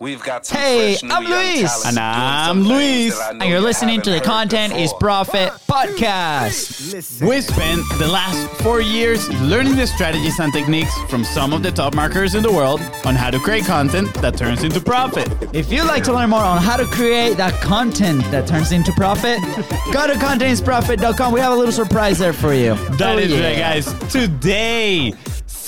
[0.00, 1.84] We've got some Hey, fresh I'm Luis.
[1.84, 3.18] And I'm Luis.
[3.18, 5.00] that I know And you're you listening to the haven't heard Content is before.
[5.00, 7.20] Profit podcast.
[7.26, 11.72] We spent the last four years learning the strategies and techniques from some of the
[11.72, 15.28] top marketers in the world on how to create content that turns into profit.
[15.52, 18.92] If you'd like to learn more on how to create that content that turns into
[18.92, 19.40] profit,
[19.92, 21.32] go to contentisprofit.com.
[21.32, 22.76] We have a little surprise there for you.
[22.98, 23.48] That Oh, is yeah.
[23.48, 23.92] right, guys.
[24.12, 25.12] Today,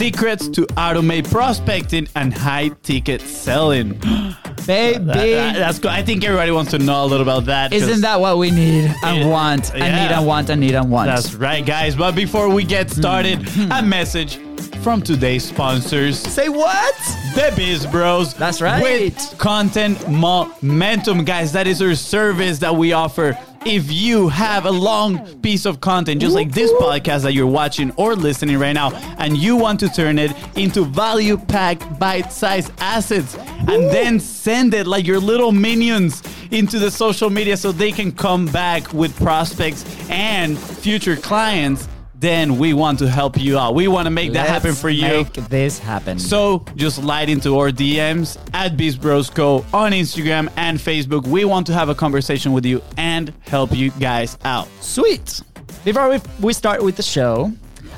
[0.00, 3.90] secrets to automate prospecting and high ticket selling.
[4.66, 5.04] Baby.
[5.04, 5.90] That- that- that's good.
[5.90, 7.74] I think everybody wants to know a little about that.
[7.74, 9.26] Isn't that what we need and Yeah.
[9.26, 9.70] want?
[9.76, 10.06] Yeah.
[10.06, 11.08] need and want and need and want.
[11.08, 11.94] That's right, guys.
[11.94, 12.98] But before we get hmm.
[12.98, 13.88] started, a hmm.
[13.90, 14.38] message
[14.82, 16.18] from today's sponsors.
[16.18, 16.94] Say what?
[17.34, 18.32] The Biz Bros.
[18.32, 18.82] That's right.
[18.82, 21.52] With content momentum, guys.
[21.52, 23.36] That is our service that we offer.
[23.66, 27.90] If you have a long piece of content, just like this podcast that you're watching
[27.92, 32.72] or listening right now, and you want to turn it into value packed, bite sized
[32.78, 37.92] assets, and then send it like your little minions into the social media so they
[37.92, 41.86] can come back with prospects and future clients,
[42.20, 43.74] then we want to help you out.
[43.74, 45.08] We want to make that happen for you.
[45.08, 46.18] Make this happen.
[46.18, 51.26] So just slide into our DMs at Biz Bros Co on Instagram and Facebook.
[51.26, 54.68] We want to have a conversation with you and help you guys out.
[54.80, 55.40] Sweet.
[55.82, 57.52] Before we, we start with the show,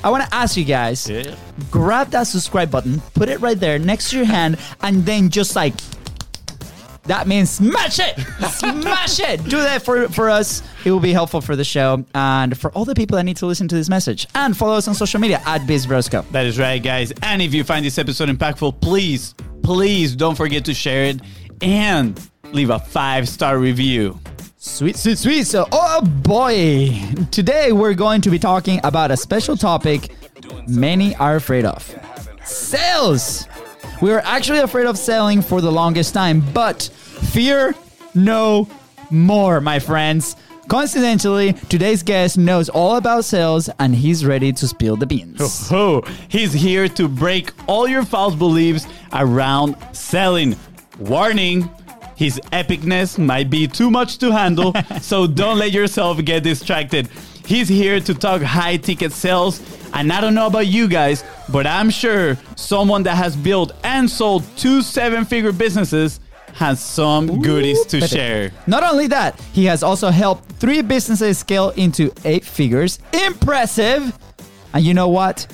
[0.05, 1.09] I want to ask you guys
[1.69, 5.55] grab that subscribe button, put it right there next to your hand, and then just
[5.55, 5.73] like
[7.05, 8.19] that means smash it,
[8.51, 9.43] smash it.
[9.43, 10.63] Do that for for us.
[10.85, 13.45] It will be helpful for the show and for all the people that need to
[13.45, 14.27] listen to this message.
[14.35, 16.29] And follow us on social media at BizBrosco.
[16.31, 17.11] That is right, guys.
[17.21, 21.21] And if you find this episode impactful, please, please don't forget to share it
[21.61, 22.19] and
[22.51, 24.19] leave a five star review.
[24.57, 25.43] Sweet, sweet, sweet.
[25.43, 26.97] So, oh boy,
[27.31, 30.15] today we're going to be talking about a special topic
[30.67, 31.83] many are afraid of
[32.45, 33.47] sales.
[34.03, 37.73] We were actually afraid of selling for the longest time, but fear
[38.13, 38.67] no
[39.09, 40.35] more, my friends.
[40.67, 45.69] Coincidentally, today's guest knows all about sales and he's ready to spill the beans.
[45.71, 50.57] Oh, he's here to break all your false beliefs around selling.
[50.99, 51.69] Warning.
[52.17, 57.07] His epicness might be too much to handle, so don't let yourself get distracted.
[57.45, 59.61] He's here to talk high ticket sales,
[59.93, 64.09] and I don't know about you guys, but I'm sure someone that has built and
[64.09, 66.19] sold two seven figure businesses
[66.53, 68.51] has some goodies to share.
[68.67, 72.99] Not only that, he has also helped three businesses scale into eight figures.
[73.11, 74.17] Impressive!
[74.73, 75.45] And you know what?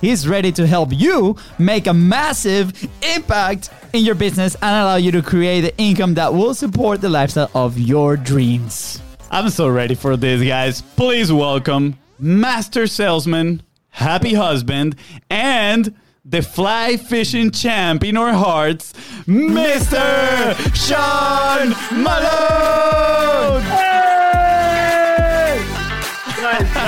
[0.00, 2.72] He's ready to help you make a massive
[3.02, 7.08] impact in your business and allow you to create the income that will support the
[7.08, 9.00] lifestyle of your dreams.
[9.34, 10.80] I'm so ready for this, guys.
[10.80, 14.94] Please welcome Master Salesman, Happy Husband,
[15.28, 15.92] and
[16.24, 18.92] the fly fishing champ in our hearts,
[19.26, 20.54] Mr.
[20.76, 23.93] Sean Malone!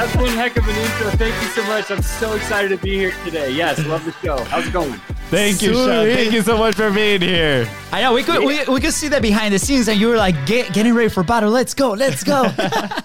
[0.06, 1.11] That's one heck of an intro.
[1.11, 1.91] Thank you so much.
[1.91, 3.50] I'm so excited to be here today.
[3.50, 4.39] Yes, love the show.
[4.44, 4.93] How's it going?
[5.31, 6.06] Thank you, Sean.
[6.06, 7.69] Thank you so much for being here.
[7.91, 10.17] I know we could we, we could see that behind the scenes and you were
[10.17, 11.50] like get, getting ready for battle.
[11.50, 12.44] Let's go, let's go.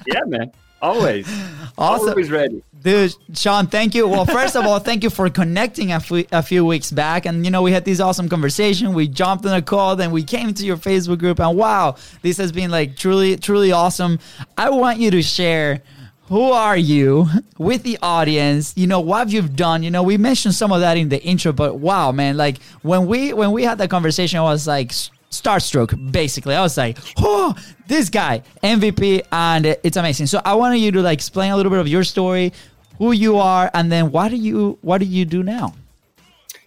[0.08, 0.52] Yeah, man.
[0.82, 1.28] Always.
[1.78, 2.10] Awesome.
[2.10, 2.62] Always ready.
[2.84, 4.08] Dude, Sean, thank you.
[4.08, 7.26] Well, first of all, thank you for connecting a few, a few weeks back.
[7.26, 8.94] And, you know, we had this awesome conversation.
[8.94, 11.40] We jumped on a call, then we came to your Facebook group.
[11.40, 14.20] And wow, this has been like truly, truly awesome.
[14.58, 15.82] I want you to share
[16.32, 17.28] who are you
[17.58, 18.74] with the audience?
[18.78, 19.84] You know what you've done?
[19.84, 23.06] You know we mentioned some of that in the intro but wow man like when
[23.06, 24.92] we when we had that conversation i was like
[25.30, 26.56] starstruck basically.
[26.56, 27.54] I was like oh
[27.88, 30.28] this guy mvp and it's amazing.
[30.28, 32.54] So i wanted you to like explain a little bit of your story
[32.98, 35.74] who you are and then what do you what do you do now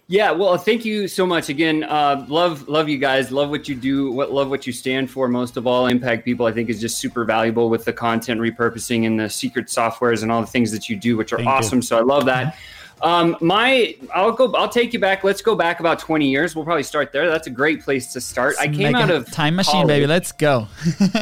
[0.07, 1.83] Yeah, well, thank you so much again.
[1.83, 3.31] Uh, love, love you guys.
[3.31, 4.11] Love what you do.
[4.11, 5.27] What love what you stand for.
[5.27, 6.45] Most of all, impact people.
[6.45, 10.31] I think is just super valuable with the content repurposing and the secret softwares and
[10.31, 11.53] all the things that you do, which are Thank you.
[11.53, 11.81] awesome.
[11.81, 12.55] So I love that.
[13.01, 14.53] Um, my, I'll go.
[14.53, 15.23] I'll take you back.
[15.23, 16.55] Let's go back about 20 years.
[16.55, 17.27] We'll probably start there.
[17.27, 18.55] That's a great place to start.
[18.59, 20.67] I came out of time machine baby let's go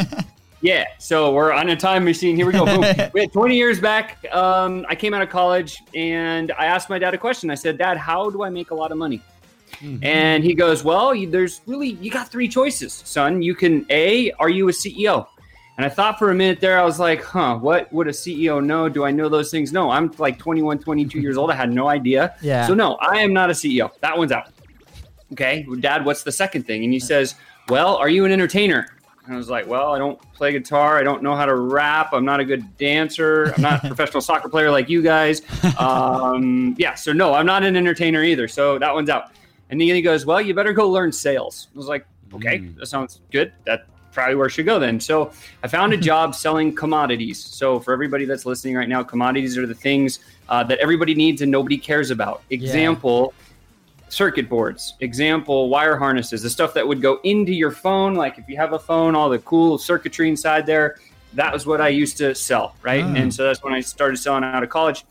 [0.63, 2.37] Yeah, so we're on a time machine.
[2.37, 2.65] Here we go.
[2.65, 2.81] Boom.
[3.13, 4.25] we had 20 years back.
[4.33, 7.49] Um, I came out of college and I asked my dad a question.
[7.49, 9.21] I said, Dad, how do I make a lot of money?
[10.01, 13.41] And he goes, Well, you, there's really, you got three choices, son.
[13.41, 15.27] You can, A, are you a CEO?
[15.75, 18.63] And I thought for a minute there, I was like, huh, what would a CEO
[18.63, 18.87] know?
[18.87, 19.73] Do I know those things?
[19.73, 21.49] No, I'm like 21, 22 years old.
[21.49, 22.35] I had no idea.
[22.41, 22.67] Yeah.
[22.67, 23.89] So, no, I am not a CEO.
[24.01, 24.49] That one's out.
[25.31, 26.83] Okay, Dad, what's the second thing?
[26.83, 27.35] And he says,
[27.69, 28.87] Well, are you an entertainer?
[29.25, 30.97] And I was like, Well, I don't play guitar.
[30.97, 32.09] I don't know how to rap.
[32.13, 33.53] I'm not a good dancer.
[33.55, 35.41] I'm not a professional soccer player like you guys.
[35.79, 38.47] Um, yeah, so no, I'm not an entertainer either.
[38.47, 39.31] So that one's out.
[39.69, 41.67] And then he goes, Well, you better go learn sales.
[41.73, 43.53] I was like, okay, that sounds good.
[43.65, 44.99] That probably where I should go then.
[44.99, 45.31] So
[45.63, 47.43] I found a job selling commodities.
[47.43, 51.41] So for everybody that's listening right now, commodities are the things uh, that everybody needs
[51.41, 52.43] and nobody cares about.
[52.49, 53.33] Example.
[54.13, 58.13] Circuit boards, example, wire harnesses, the stuff that would go into your phone.
[58.13, 60.97] Like if you have a phone, all the cool circuitry inside there,
[61.33, 63.03] that was what I used to sell, right?
[63.03, 63.15] Oh.
[63.15, 65.05] And so that's when I started selling out of college.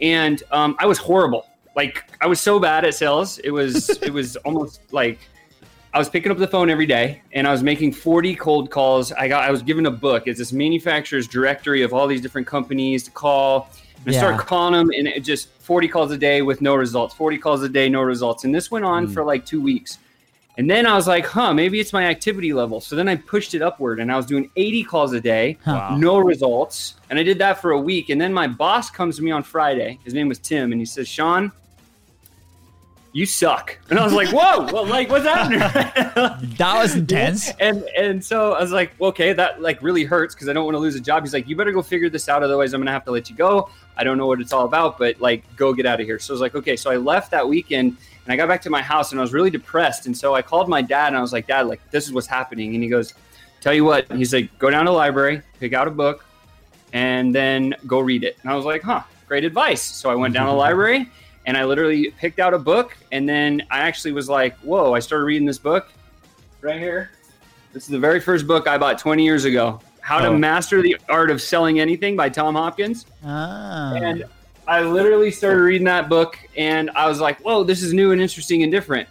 [0.00, 1.46] And um, I was horrible.
[1.74, 3.38] Like I was so bad at sales.
[3.38, 5.18] It was it was almost like
[5.92, 9.12] I was picking up the phone every day and I was making 40 cold calls.
[9.12, 10.26] I got I was given a book.
[10.26, 13.70] It's this manufacturer's directory of all these different companies to call.
[14.06, 14.22] And I Yeah.
[14.22, 17.14] started calling them and it just 40 calls a day with no results.
[17.14, 18.44] 40 calls a day, no results.
[18.44, 19.12] And this went on hmm.
[19.12, 19.98] for like two weeks.
[20.58, 22.80] And then I was like, huh, maybe it's my activity level.
[22.80, 25.96] So then I pushed it upward and I was doing 80 calls a day, Wow.
[25.98, 26.94] no results.
[27.10, 28.08] And I did that for a week.
[28.08, 29.98] And then my boss comes to me on Friday.
[30.04, 30.72] His name was Tim.
[30.72, 31.52] And he says, Sean,
[33.16, 33.78] you suck.
[33.88, 35.60] And I was like, whoa, well, like, what's happening?
[36.58, 37.50] That was intense.
[37.60, 40.74] and and so I was like, okay, that like really hurts because I don't want
[40.74, 41.22] to lose a job.
[41.22, 43.36] He's like, you better go figure this out, otherwise I'm gonna have to let you
[43.36, 43.70] go.
[43.96, 46.18] I don't know what it's all about, but like, go get out of here.
[46.18, 46.76] So I was like, okay.
[46.76, 49.32] So I left that weekend and I got back to my house and I was
[49.32, 50.04] really depressed.
[50.04, 52.26] And so I called my dad and I was like, Dad, like this is what's
[52.26, 52.74] happening.
[52.74, 53.14] And he goes,
[53.62, 56.24] Tell you what, he's like, go down to the library, pick out a book,
[56.92, 58.36] and then go read it.
[58.42, 59.82] And I was like, huh, great advice.
[59.82, 61.08] So I went down to the library
[61.46, 62.96] and I literally picked out a book.
[63.12, 65.88] And then I actually was like, whoa, I started reading this book
[66.60, 67.10] right here.
[67.72, 70.36] This is the very first book I bought 20 years ago How to Oh.
[70.38, 73.06] Master the Art of Selling Anything by Tom Hopkins.
[73.24, 73.94] Ah.
[73.94, 74.24] And
[74.66, 78.20] I literally started reading that book and I was like, whoa, this is new and
[78.20, 79.08] interesting and different.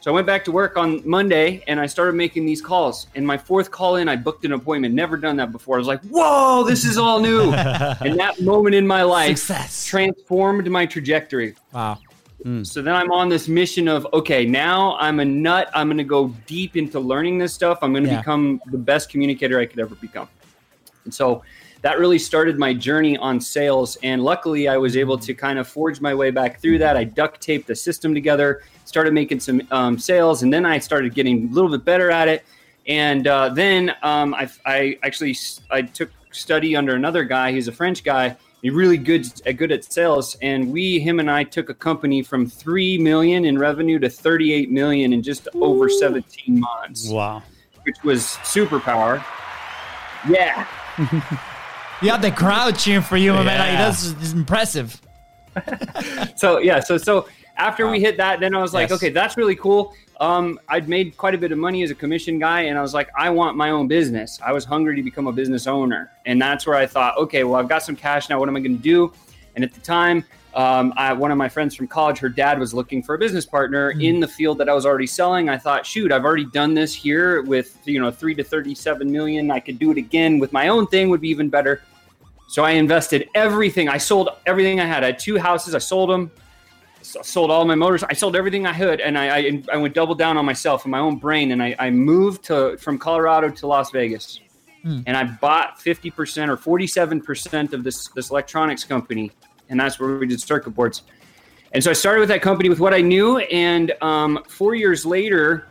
[0.00, 3.06] So I went back to work on Monday and I started making these calls.
[3.14, 4.94] And my fourth call in, I booked an appointment.
[4.94, 5.76] Never done that before.
[5.76, 7.52] I was like, whoa, this is all new.
[7.52, 9.84] and that moment in my life Success.
[9.84, 11.54] transformed my trajectory.
[11.72, 11.98] wow.
[12.42, 12.64] Hmm.
[12.64, 15.68] So then I'm on this mission of okay, now I'm a nut.
[15.74, 17.80] I'm going to go deep into learning this stuff.
[17.82, 18.20] I'm going to Yeah.
[18.20, 20.26] become the best communicator I could ever become.
[21.04, 21.42] And so
[21.82, 23.96] that really started my journey on sales.
[24.02, 26.96] And luckily, I was able to kind of forge my way back through that.
[26.96, 31.14] I duct taped the system together, started making some um, sales, and then I started
[31.14, 32.44] getting a little bit better at it.
[32.86, 35.36] And uh, then um, I, I actually
[35.70, 37.52] I took study under another guy.
[37.52, 38.36] He's a French guy.
[38.62, 40.36] He's really good uh, good at sales.
[40.42, 44.70] And we, him and I, took a company from three million in revenue to 38
[44.70, 47.42] million in just over 17 months, Wow.
[47.84, 49.24] which was superpower.
[50.28, 50.66] Yeah.
[52.02, 53.58] You have the crowd cheering for you, my man.
[53.58, 55.00] Like, that's, impressive.
[56.36, 57.26] so yeah so so
[57.56, 58.96] after we hit that then i was like Yes.
[58.98, 59.92] okay that's really cool.
[60.20, 62.94] Um, i'd made quite a bit of money as a commission guy and i was
[62.94, 64.38] like i want my own business.
[64.46, 67.56] I was hungry to become a business owner and that's where i thought okay well
[67.56, 68.38] i've got some cash now.
[68.38, 69.12] What am i going to do?
[69.56, 70.24] And at the time
[70.54, 73.44] um, I, one of my friends from college her dad was looking for a business
[73.44, 75.48] partner in the field that i was already selling.
[75.48, 79.50] I thought shoot i've already done this here with you know 3 to 37 million.
[79.50, 81.82] I could do it again with my own thing would be even better
[82.50, 83.88] so I invested everything.
[83.88, 85.04] I sold everything I had.
[85.04, 85.72] I had two houses.
[85.72, 86.32] I sold them.
[87.02, 88.02] Sold all my motors.
[88.02, 90.90] I sold everything I could, and I, I, I went double down on myself and
[90.90, 91.52] my own brain.
[91.52, 94.40] And I, I moved to from Colorado to Las Vegas,
[95.06, 99.30] and I bought fifty percent or forty seven percent of this this electronics company,
[99.68, 101.04] and that's where we did circuit boards.
[101.72, 105.06] And so I started with that company with what I knew, and um, four years
[105.06, 105.69] later,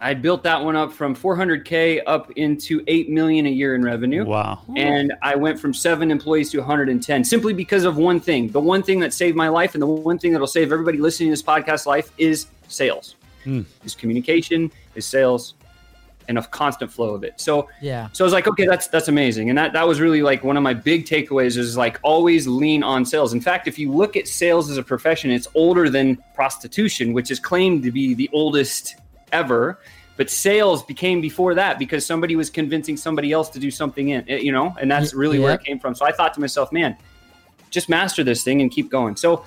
[0.00, 4.24] I built that one up from 400k up into eight million a year in revenue
[4.24, 4.62] Wow.
[4.76, 8.48] and I went from seven employees to 110 simply because of one thing.
[8.48, 11.28] The one thing that saved my life, and the one thing that'll save everybody listening
[11.28, 13.62] to this podcast life is sales, hmm.
[13.84, 15.54] is communication, is sales,
[16.28, 17.34] and a constant flow of it.
[17.40, 18.08] So Yeah.
[18.12, 20.56] so I was like, okay, that's that's amazing, and that that was really like one
[20.56, 23.32] of my big takeaways is like always lean on sales.
[23.32, 27.30] In fact, if you look at sales as a profession, it's older than prostitution, which
[27.30, 28.96] is claimed to be the oldest
[29.32, 29.78] ever.
[30.20, 34.22] But sales became before that because somebody was convincing somebody else to do something in,
[34.28, 35.94] you know, and that's really where it came from.
[35.94, 36.94] So I thought to myself, man,
[37.70, 39.16] just master this thing and keep going.
[39.16, 39.46] So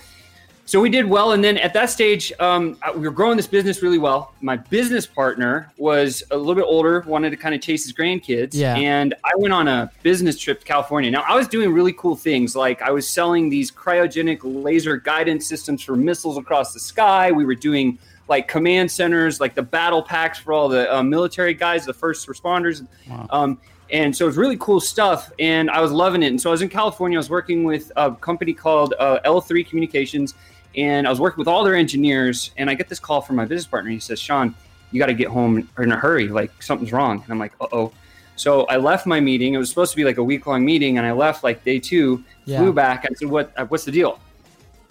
[0.66, 3.84] so we did well, and then at that stage, um, we were growing this business
[3.84, 4.34] really well.
[4.42, 8.56] My business partner was a little bit older, wanted to kind of chase his grandkids,
[8.56, 8.76] Yeah.
[8.76, 11.12] and I went on a business trip to California.
[11.12, 15.48] Now I was doing really cool things, like I was selling these cryogenic laser guidance
[15.48, 17.32] systems for missiles across the sky.
[17.32, 21.54] We were doing like command centers, like the battle packs for all the uh, military
[21.54, 22.86] guys, the first responders.
[23.32, 23.60] Um,
[23.92, 26.28] and so it was really cool stuff, and I was loving it.
[26.28, 27.18] And so I was in California.
[27.18, 30.34] I was working with a company called uh, L3 Communications,
[30.76, 32.52] and I was working with all their engineers.
[32.58, 33.92] And I get this call from my business partner.
[33.92, 34.56] He says, "Sean,
[34.92, 36.28] you got to get home in a hurry.
[36.30, 37.92] Like something's wrong." And I'm like, "Uh oh."
[38.36, 39.54] So I left my meeting.
[39.54, 41.78] It was supposed to be like a week long meeting, and I left like day
[41.78, 42.24] two.
[42.46, 42.60] Yeah.
[42.60, 43.06] Flew back.
[43.08, 43.52] I said, "What?
[43.58, 44.18] uh, What's the deal?"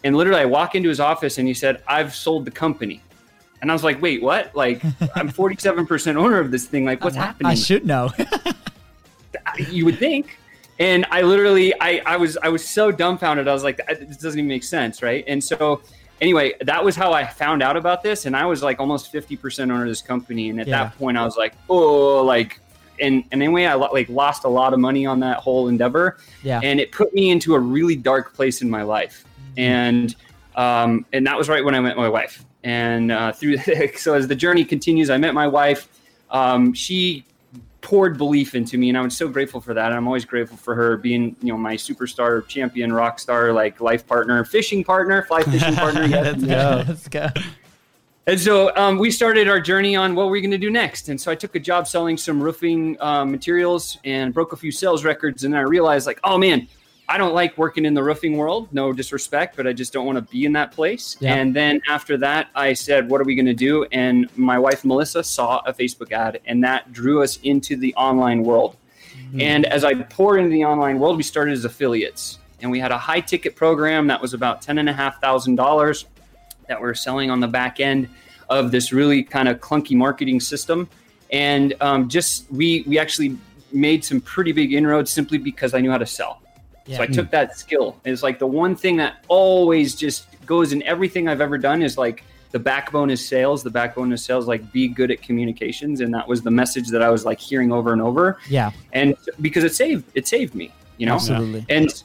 [0.04, 3.00] And literally, I walk into his office, and he said, "I've sold the company."
[3.62, 4.54] And I was like, wait, what?
[4.54, 6.84] Like, I'm 47% owner of this thing.
[6.84, 7.50] Like, what's happening?
[7.50, 8.10] I should know.
[9.70, 10.36] you would think.
[10.78, 13.46] And I literally, I, I was, I was so dumbfounded.
[13.46, 15.24] I was like, this doesn't even make sense, right?
[15.28, 15.80] And so,
[16.20, 18.26] anyway, that was how I found out about this.
[18.26, 20.50] And I was like almost 50% owner of this company.
[20.50, 20.84] And at Yeah.
[20.84, 22.58] that point, I was like, oh, like,
[23.00, 26.60] and, and anyway, I like lost a lot of money on that whole endeavor yeah.
[26.62, 29.24] and it put me into a really dark place in my life
[29.56, 30.14] and
[30.56, 33.56] um, and that was right when i met my wife and uh, through
[33.96, 35.88] so as the journey continues i met my wife
[36.30, 37.24] um, she
[37.80, 40.74] poured belief into me and i'm so grateful for that and i'm always grateful for
[40.74, 45.42] her being you know my superstar champion rock star like life partner fishing partner fly
[45.42, 46.36] fishing partner yes.
[46.36, 46.84] Let's go.
[46.86, 47.42] Let's go.
[48.26, 51.08] And so um, we started our journey on what we're going to do next.
[51.08, 54.70] And so I took a job selling some roofing um, materials and broke a few
[54.70, 55.42] sales records.
[55.42, 56.68] And then I realized, like, oh man,
[57.12, 58.68] I don't like working in the roofing world.
[58.72, 61.18] No disrespect, but I just don't want to be in that place.
[61.20, 61.34] Yeah.
[61.34, 63.84] And then after that, I said, what are we going to do?
[63.92, 68.44] And my wife, Melissa, saw a Facebook ad, and that drew us into the online
[68.44, 68.78] world.
[69.38, 72.38] And as I poured into the online world, we started as affiliates.
[72.62, 76.04] And we had a high ticket program that was about $10,500
[76.68, 78.08] that we're selling on the back end
[78.48, 80.88] of this really kind of clunky marketing system.
[81.30, 83.36] And um, just we we actually
[83.70, 86.42] made some pretty big inroads simply because I knew how to sell.
[86.86, 86.96] Yeah.
[86.98, 87.96] So I took that skill.
[88.04, 91.96] It's like the one thing that always just goes in everything I've ever done is
[91.96, 93.62] like the backbone is sales.
[93.62, 96.00] The backbone is sales, like be good at communications.
[96.00, 98.38] And that was the message that I was like hearing over and over.
[98.48, 98.70] Yeah.
[98.92, 101.14] And because it saved it saved me, you know?
[101.14, 101.66] Absolutely.
[101.68, 102.02] and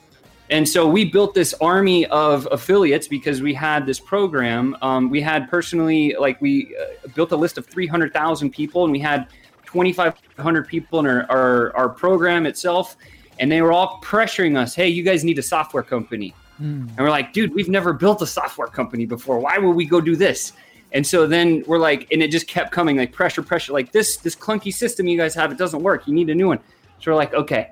[0.50, 5.19] and so we built this army of affiliates because we had this program um, we
[5.19, 9.27] had personally like we uh, built a list of 300000 people and we had
[9.65, 12.96] 2500 people in our, our, our program itself
[13.39, 16.88] and they were all pressuring us hey you guys need a software company Mm.
[16.89, 20.01] and we're like dude we've never built a software company before why would we go
[20.01, 20.53] do this
[20.91, 24.17] and so then we're like and it just kept coming like pressure pressure like this
[24.17, 26.58] this clunky system you guys have it doesn't work you need a new one
[27.00, 27.70] so we're like okay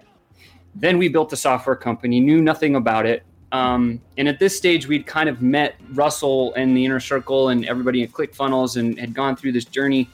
[0.75, 3.23] then we built a software company, knew nothing about it.
[3.53, 7.65] Um, and at this stage, we'd kind of met Russell and the inner circle and
[7.65, 10.09] everybody at ClickFunnels and had gone through this journey.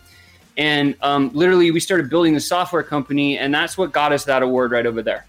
[0.57, 4.43] And um, literally, we started building the software company, and that's what got us that
[4.43, 5.25] award right over there.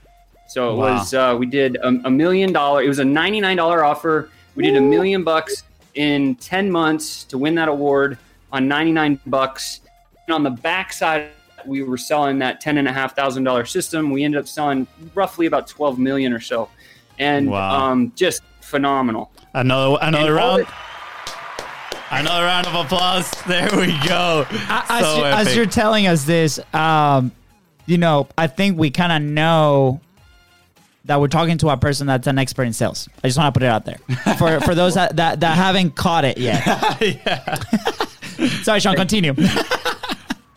[0.52, 0.94] So it Wow.
[0.94, 2.82] was uh, we did a, a million dollar.
[2.82, 4.28] It was a ninety nine dollar offer.
[4.54, 5.62] We did a million bucks
[5.94, 8.18] in ten months to win that award
[8.52, 9.80] on ninety nine bucks.
[10.26, 11.30] And on the backside,
[11.64, 14.11] we were selling that ten and a half thousand dollar system.
[14.11, 16.68] We ended up selling roughly about twelve million or so,
[17.18, 17.71] and Wow.
[17.90, 19.32] um, just phenomenal.
[19.54, 20.66] Another another And round.
[22.11, 23.30] Another round of applause.
[23.47, 24.44] There we go.
[24.50, 27.32] as, So you, as you're telling us this, um,
[27.87, 30.00] you know, I think we kind of know
[31.04, 33.09] that we're talking to a person that's an expert in sales.
[33.23, 33.99] I just want to put it out there
[34.37, 36.62] for for those that, that, that haven't caught it yet.
[38.62, 38.97] Sorry, Sean.
[38.97, 39.35] Continue.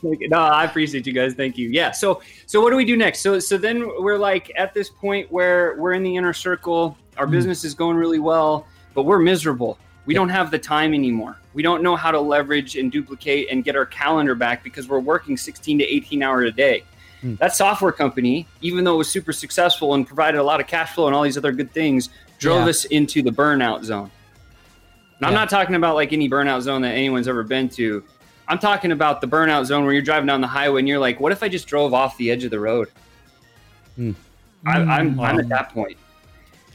[0.03, 1.33] No, I appreciate you guys.
[1.33, 1.69] Thank you.
[1.69, 1.91] Yeah.
[1.91, 3.21] So, so what do we do next?
[3.21, 6.97] So, so then we're like at this point where we're in the inner circle.
[7.17, 7.31] Our hmm.
[7.31, 9.79] business is going really well, but we're miserable.
[10.05, 11.37] We don't have the time anymore.
[11.53, 14.99] We don't know how to leverage and duplicate and get our calendar back because we're
[14.99, 16.83] working 16 to 18 hours a day.
[17.23, 20.91] That software company, even though it was super successful and provided a lot of cash
[20.93, 22.69] flow and all these other good things, drove Yeah.
[22.69, 24.11] us into the burnout zone.
[25.17, 28.03] And I'm not talking about like any burnout zone that anyone's ever been to.
[28.47, 31.19] I'm talking about the burnout zone where you're driving down the highway and you're like,
[31.19, 32.89] what if I just drove off the edge of the road?
[33.99, 34.13] I,
[34.67, 35.37] I'm, I'm Wow.
[35.39, 35.97] at that point.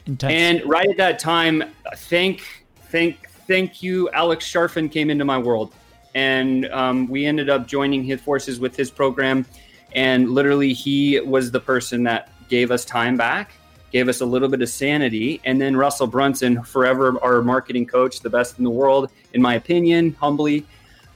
[0.07, 0.33] Intense.
[0.33, 1.63] And right at that time,
[1.95, 5.73] thank, thank, thank you, Alex Charfen came into my world,
[6.15, 9.45] and um, we ended up joining his forces with his program,
[9.93, 13.53] and literally he was the person that gave us time back,
[13.91, 18.19] gave us a little bit of sanity, and then Russell Brunson, forever our marketing coach,
[18.19, 20.65] the best in the world, in my opinion, humbly.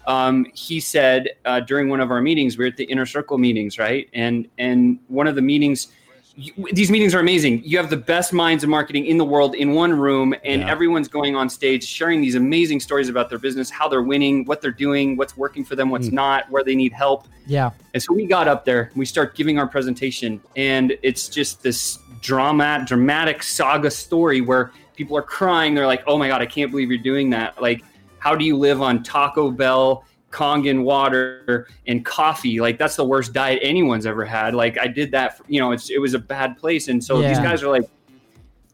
[0.08, 3.38] Um, he said uh, during one of our meetings, we are at the inner circle
[3.38, 4.08] meetings, right?
[4.14, 5.88] And and one of the meetings,
[6.36, 7.62] you, these meetings are amazing.
[7.64, 10.70] You have the best minds in marketing in the world in one room, and Yeah.
[10.70, 14.62] everyone's going on stage sharing these amazing stories about their business, how they're winning, what
[14.62, 16.16] they're doing, what's working for them, what's hmm.
[16.16, 17.28] not, where they need help.
[17.48, 17.70] yeah.
[17.94, 22.00] And so we got up there, we start giving our presentation, and it's just this
[22.22, 25.76] drama, dramatic saga story where people are crying.
[25.76, 27.84] They're like, "Oh my god, I can't believe you're doing that!" Like,
[28.20, 32.60] how do you live on Taco Bell, Kangen water, and coffee?
[32.60, 34.54] Like, that's the worst diet anyone's ever had.
[34.54, 35.38] Like, I did that.
[35.38, 37.90] For, you know, it's, it was a bad place, and so these guys are like.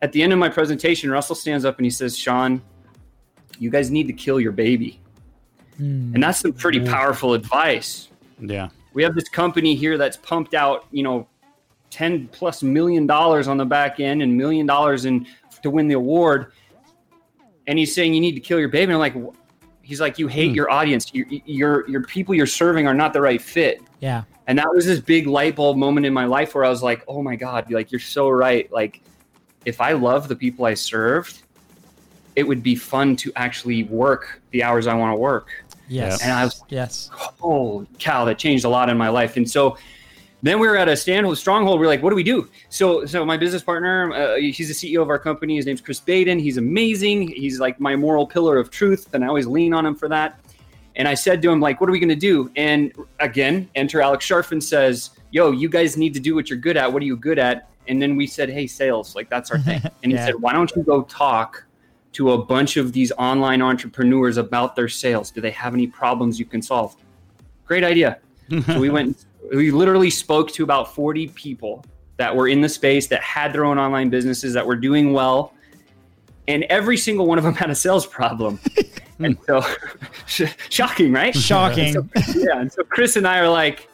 [0.04, 2.60] At the end of my presentation, Russell stands up and he says, "Sean,
[3.60, 5.00] you guys need to kill your baby,"
[5.80, 6.16] Mm.
[6.16, 8.08] and that's some pretty powerful advice
[8.40, 8.70] Yeah.
[8.94, 11.28] we have this company here that's pumped out, you know,
[11.92, 15.28] 10 plus million dollars on the back end and million dollars in
[15.62, 16.52] to win the award.
[17.68, 18.92] And he's saying you need to kill your baby.
[18.92, 19.38] And I'm like, "Wh-
[19.82, 20.56] he's like, you hate hmm.
[20.56, 21.14] your audience.
[21.14, 23.82] Your, your your people you're serving are not the right fit.
[24.00, 24.24] Yeah.
[24.48, 27.04] And that was this big light bulb moment in my life where I was like,
[27.08, 28.72] oh my God, like you're so right.
[28.72, 29.02] Like
[29.66, 31.44] if I love the people I served,
[32.36, 35.50] it would be fun to actually work the hours I want to work.
[35.88, 36.22] Yes.
[36.22, 37.10] And I was yes.
[37.42, 39.38] oh cow, that changed a lot in my life.
[39.38, 39.78] And so
[40.42, 41.80] then we were at a stand stronghold.
[41.80, 42.50] We are like, what do we do?
[42.70, 45.56] So, so my business partner, uh, he's the CEO of our company.
[45.56, 46.40] His name's Chris Baden.
[46.40, 47.28] He's amazing.
[47.30, 50.40] He's like my moral pillar of truth, and I always lean on him for that.
[50.96, 52.52] And I said to him, like, what are we going to do?
[52.56, 56.76] And again, enter Alex Charfen says, yo, you guys need to do what you're good
[56.76, 56.92] at.
[56.92, 57.70] What are you good at?
[57.88, 59.82] And then we said, hey, sales, like that's our thing.
[60.04, 61.64] And he said, why don't you go talk
[62.14, 65.32] to a bunch of these online entrepreneurs about their sales?
[65.32, 66.96] Do they have any problems you can solve?
[67.66, 68.20] Great idea.
[68.66, 71.86] so we went, we literally spoke to about 40 people
[72.18, 75.54] that were in the space that had their own online businesses that were doing well.
[76.48, 78.60] And every single one of them had a sales problem.
[79.18, 79.26] Hmm.
[79.26, 79.66] and so,
[80.70, 81.36] shocking, right?
[81.36, 81.94] Shocking.
[81.94, 82.60] So, yeah.
[82.60, 83.88] And so Chris and I are like,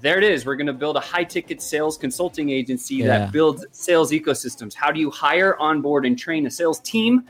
[0.00, 0.46] there it is.
[0.46, 3.06] We're going to build a high ticket sales consulting agency Yeah.
[3.06, 4.74] that builds sales ecosystems.
[4.74, 7.24] How do you hire, onboard, and train a sales team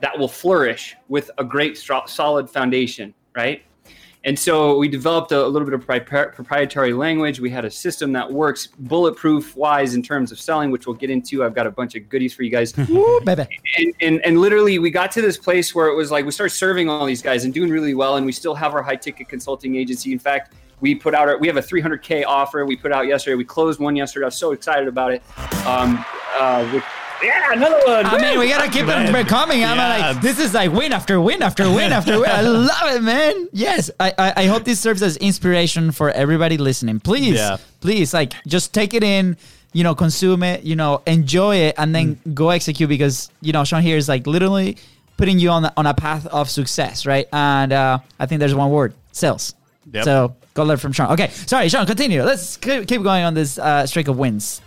[0.00, 3.62] that will flourish with a great, solid foundation, right?
[4.24, 7.40] And so we developed a, a little bit of pri- proprietary language.
[7.40, 11.08] We had a system that works bulletproof wise in terms of selling, which we'll get
[11.10, 11.44] into.
[11.44, 12.72] I've got a bunch of goodies for you guys
[13.24, 13.46] baby.
[13.78, 16.54] and, and and literally we got to this place where it was like we started
[16.54, 19.28] serving all these guys and doing really well and we still have our high ticket
[19.28, 22.92] consulting agency in fact we put out our we have a 300k offer we put
[22.92, 25.22] out yesterday we closed one yesterday i was so excited about it
[25.66, 26.04] um
[26.38, 26.84] uh with,
[27.22, 29.64] yeah another one I mean, we gotta keep them coming.
[29.64, 30.10] I'm Yeah.
[30.12, 32.30] like, this is like win after win after win after win.
[32.30, 33.48] I love it, man.
[33.52, 37.00] Yes, I, I, I hope this serves as inspiration for everybody listening.
[37.00, 37.56] Please, Yeah.
[37.80, 39.36] please, like, just take it in.
[39.74, 40.64] You know, consume it.
[40.64, 42.34] You know, enjoy it, and then Mm.
[42.34, 44.76] go execute because you know Sean here is like literally
[45.18, 47.28] putting you on the, on a path of success, right?
[47.32, 49.54] And uh, I think there's one word: sales.
[49.92, 50.04] Yep.
[50.04, 51.12] So go learn from Sean.
[51.12, 51.84] Okay, sorry, Sean.
[51.86, 52.22] Continue.
[52.22, 54.62] Let's keep keep going on this uh, streak of wins.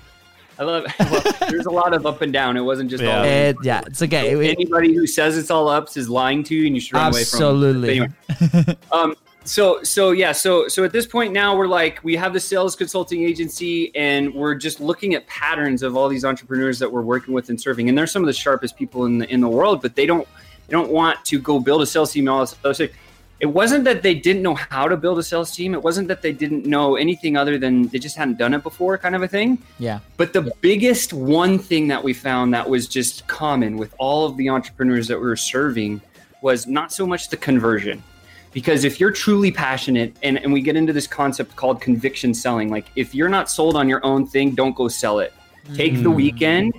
[0.60, 3.26] I love it well, there's a lot of up and down it wasn't just all
[3.26, 3.50] Yeah.
[3.50, 4.36] It, yeah, it's okay.
[4.36, 7.12] We- anybody who says it's all ups is lying to you and you should run
[7.12, 7.48] away from them.
[7.48, 7.90] Absolutely.
[7.90, 8.78] Anyway.
[8.92, 12.40] um so so yeah so so at this point now we're like we have the
[12.40, 17.02] sales consulting agency and we're just looking at patterns of all these entrepreneurs that we're
[17.02, 19.50] working with and serving and they're some of the sharpest people in the in the
[19.50, 20.28] world but they don't
[20.68, 22.92] they don't want to go build a sales team and all this other stuff.
[23.42, 26.22] It wasn't that they didn't know how to build a sales team it wasn't that
[26.22, 29.28] they didn't know anything other than they just hadn't done it before kind of a
[29.28, 30.00] thing yeah.
[30.18, 34.38] but the biggest one thing that we found that was just common with all of
[34.38, 36.02] the entrepreneurs that we were serving
[36.42, 38.04] was not so much the conversion.
[38.52, 42.70] Because if you're truly passionate, and, and we get into this concept called conviction selling,
[42.70, 45.34] like if you're not sold on your own thing, don't go sell it.
[45.74, 46.16] Take the mm.
[46.16, 46.74] weekend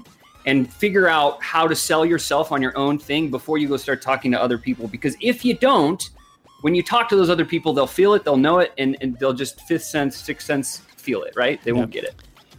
[0.44, 4.02] and figure out how to sell yourself on your own thing before you go start
[4.02, 4.86] talking to other people.
[4.86, 6.10] Because if you don't,
[6.62, 9.18] when you talk to those other people, they'll feel it, they'll know it, and, and
[9.18, 11.62] they'll just fifth sense, sixth sense feel it, right?
[11.62, 12.14] They won't get it.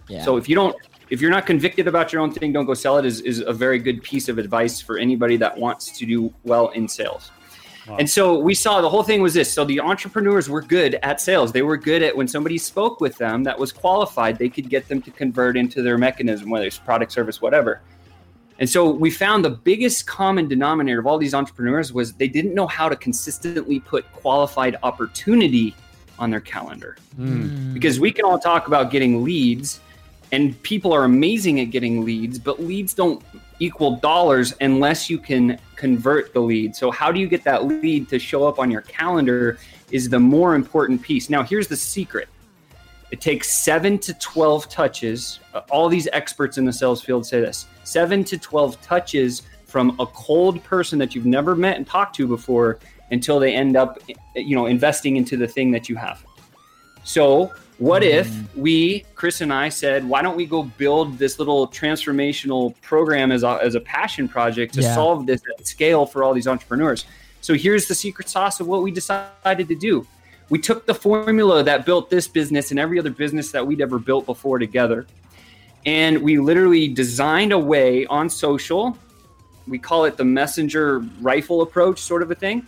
[0.07, 0.23] Yeah.
[0.23, 0.75] So if you don't,
[1.09, 3.05] if you're not convicted about your own thing, don't go sell it.
[3.05, 6.69] Is is a very good piece of advice for anybody that wants to do well
[6.69, 7.31] in sales.
[7.99, 9.51] And so we saw the whole thing was this.
[9.51, 11.51] So the entrepreneurs were good at sales.
[11.51, 14.87] They were good at when somebody spoke with them that was qualified, they could get
[14.87, 17.81] them to convert into their mechanism, whether it's product, service, whatever.
[18.63, 22.56] And so we found the biggest common denominator of all these entrepreneurs was they didn't
[22.56, 25.76] know how to consistently put qualified opportunity
[26.17, 26.95] on their calendar.
[27.17, 27.73] Hmm.
[27.73, 29.82] Because we can all talk about getting leads
[30.32, 33.21] and people are amazing at getting leads but leads don't
[33.60, 36.73] equal dollars unless you can convert the lead.
[36.73, 39.58] So how do you get that lead to show up on your calendar
[39.91, 41.30] is the more important piece.
[41.30, 42.30] Now here's the secret
[43.13, 47.39] it takes 7 to 12 touches Uh, all these experts in the sales field say
[47.39, 52.15] this 7 to 12 touches from a cold person that you've never met and talked
[52.15, 52.80] to before
[53.12, 53.99] until they end up
[54.36, 56.26] you know investing into the thing that you have
[57.04, 61.67] so, what if we, Chris and I, said, why don't we go build this little
[61.67, 64.95] transformational program as a, as a passion project to Yeah.
[64.95, 67.06] solve this at scale for all these entrepreneurs?
[67.41, 70.08] So, here's the secret sauce of what we decided to do.
[70.53, 73.97] We took the formula that built this business and every other business that we'd ever
[73.97, 75.07] built before together,
[75.83, 78.95] and we literally designed a way on social.
[79.67, 82.67] We call it the messenger rifle approach, sort of a thing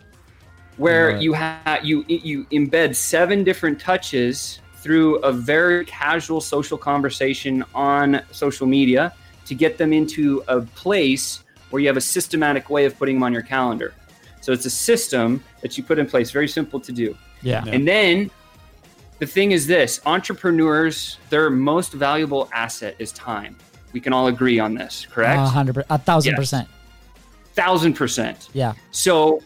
[0.78, 1.22] where Right.
[1.22, 8.20] you have you you embed seven different touches through a very casual social conversation on
[8.32, 9.14] social media
[9.46, 13.24] to get them into a place where you have a systematic way of putting them
[13.24, 13.94] on your calendar.
[14.42, 17.16] So it's a system that you put in place, very simple to do.
[17.46, 17.64] Yeah.
[17.68, 18.32] And then
[19.20, 23.56] the thing is this entrepreneurs, their most valuable asset is time.
[23.94, 25.40] We can all agree on this, correct?
[25.40, 26.40] A hundred, per- a thousand Yes.
[26.40, 26.68] percent.
[27.54, 28.50] Thousand percent.
[28.54, 28.74] Yeah.
[28.92, 29.42] So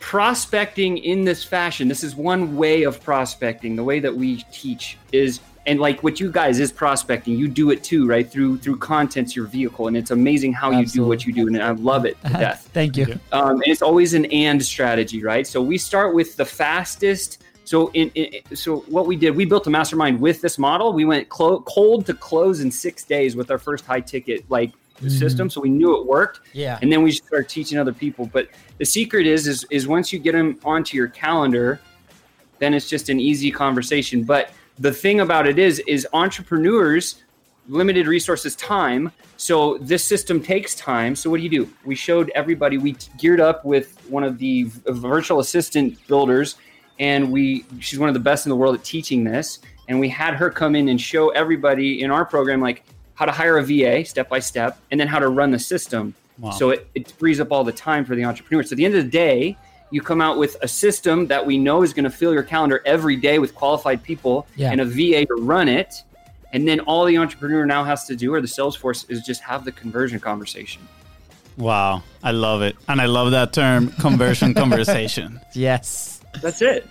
[0.00, 3.76] prospecting in this fashion, this is one way of prospecting.
[3.76, 7.70] The way that we teach is and like what you guys is prospecting you do
[7.70, 8.30] it too right?
[8.30, 10.86] Through through content's your vehicle and it's amazing how Absolutely.
[10.86, 12.68] you do what you do and i love it to death.
[12.72, 13.18] Thank you.
[13.32, 15.46] Um, and it's always an and strategy right?
[15.46, 17.42] So we start with the fastest.
[17.64, 20.92] So in, in, so what we did we built a mastermind with this model.
[20.92, 24.70] We went clo- cold to close in six days with our first high ticket like
[24.70, 25.08] mm-hmm.
[25.08, 26.40] system so we knew it worked.
[26.52, 26.78] Yeah.
[26.80, 28.26] And then we started teaching other people.
[28.26, 28.48] But
[28.78, 31.80] the secret is is is once you get them onto your calendar
[32.58, 34.24] then it's just an easy conversation.
[34.24, 37.22] But the thing about it is is entrepreneurs
[37.68, 39.10] limited resources time.
[39.36, 41.16] So this system takes time.
[41.16, 41.70] So what do you do?
[41.84, 46.56] We showed everybody we geared up with one of the virtual assistant builders
[46.98, 49.60] and we she's one of the best in the world at teaching this.
[49.88, 52.84] And we had her come in and show everybody in our program like
[53.14, 56.14] how to hire a va step by step and then how to run the system.
[56.38, 56.50] Wow.
[56.50, 58.62] so it, it frees up all the time for the entrepreneur.
[58.62, 59.56] So at the end of the day
[59.90, 62.82] you come out with a system that we know is going to fill your calendar
[62.84, 64.72] every day with qualified people yeah.
[64.72, 66.02] and a VA to run it.
[66.52, 69.42] And then all the entrepreneur now has to do, or the sales force, is just
[69.42, 70.86] have the conversion conversation.
[71.56, 75.40] Wow, I love it, and I love that term, conversion conversation.
[75.54, 76.86] Yes, that's it.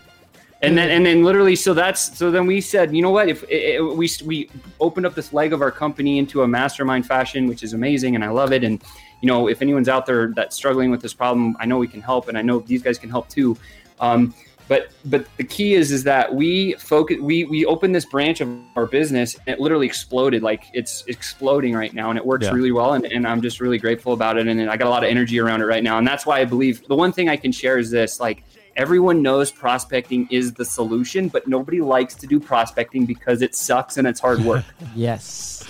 [0.61, 2.31] And then, and then, literally, so that's so.
[2.31, 3.29] Then we said, you know what?
[3.29, 7.05] If it, it, we we opened up this leg of our company into a mastermind
[7.05, 8.63] fashion, which is amazing, and I love it.
[8.63, 8.81] And
[9.21, 12.01] you know, if anyone's out there that's struggling with this problem, I know we can
[12.01, 13.57] help, and I know these guys can help too.
[13.99, 14.33] Um,
[14.67, 18.49] but but the key is is that we focus we we opened this branch of
[18.75, 22.51] our business and it literally exploded like it's exploding right now and it works yeah.
[22.51, 25.03] really well and, and i'm just really grateful about it and i got a lot
[25.03, 27.37] of energy around it right now and that's why i believe the one thing i
[27.37, 28.43] can share is this like
[28.75, 33.97] everyone knows prospecting is the solution but nobody likes to do prospecting because it sucks
[33.97, 35.63] and it's hard work yes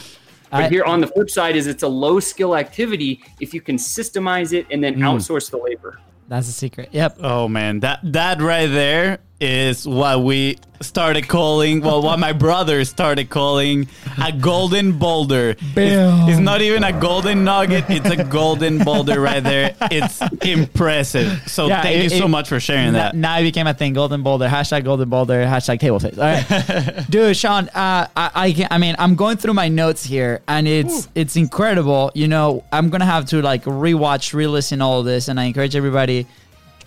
[0.55, 3.61] but I, here on the flip side is it's a low skill activity if you
[3.61, 5.01] can systemize it and then mm.
[5.01, 5.99] outsource the labor.
[6.27, 6.89] That's the secret.
[6.91, 7.17] Yep.
[7.19, 12.83] Oh man, that that right there is what we started calling, well, what my brother
[12.85, 13.87] started calling
[14.23, 15.51] a golden boulder.
[15.51, 19.75] It's, it's, not even a golden nugget, it's a golden boulder right there.
[19.91, 21.43] It's impressive.
[21.47, 23.15] So yeah, thank it, you so it, much for sharing that.
[23.15, 26.17] Now it became a thing golden boulder, hashtag golden boulder, hashtag table face.
[26.17, 27.05] All right.
[27.09, 31.05] Dude, Sean, uh, I, I, I mean, I'm going through my notes here and it's,
[31.05, 31.09] Ooh.
[31.15, 32.11] it's incredible.
[32.15, 35.27] You know, I'm going to have to like rewatch, re listen all of this.
[35.27, 36.27] And I encourage everybody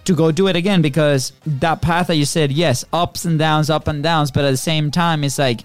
[0.09, 3.68] to go do it again because that path that you said, yes, ups and downs,
[3.71, 5.61] up and downs, but at the same time, it's like,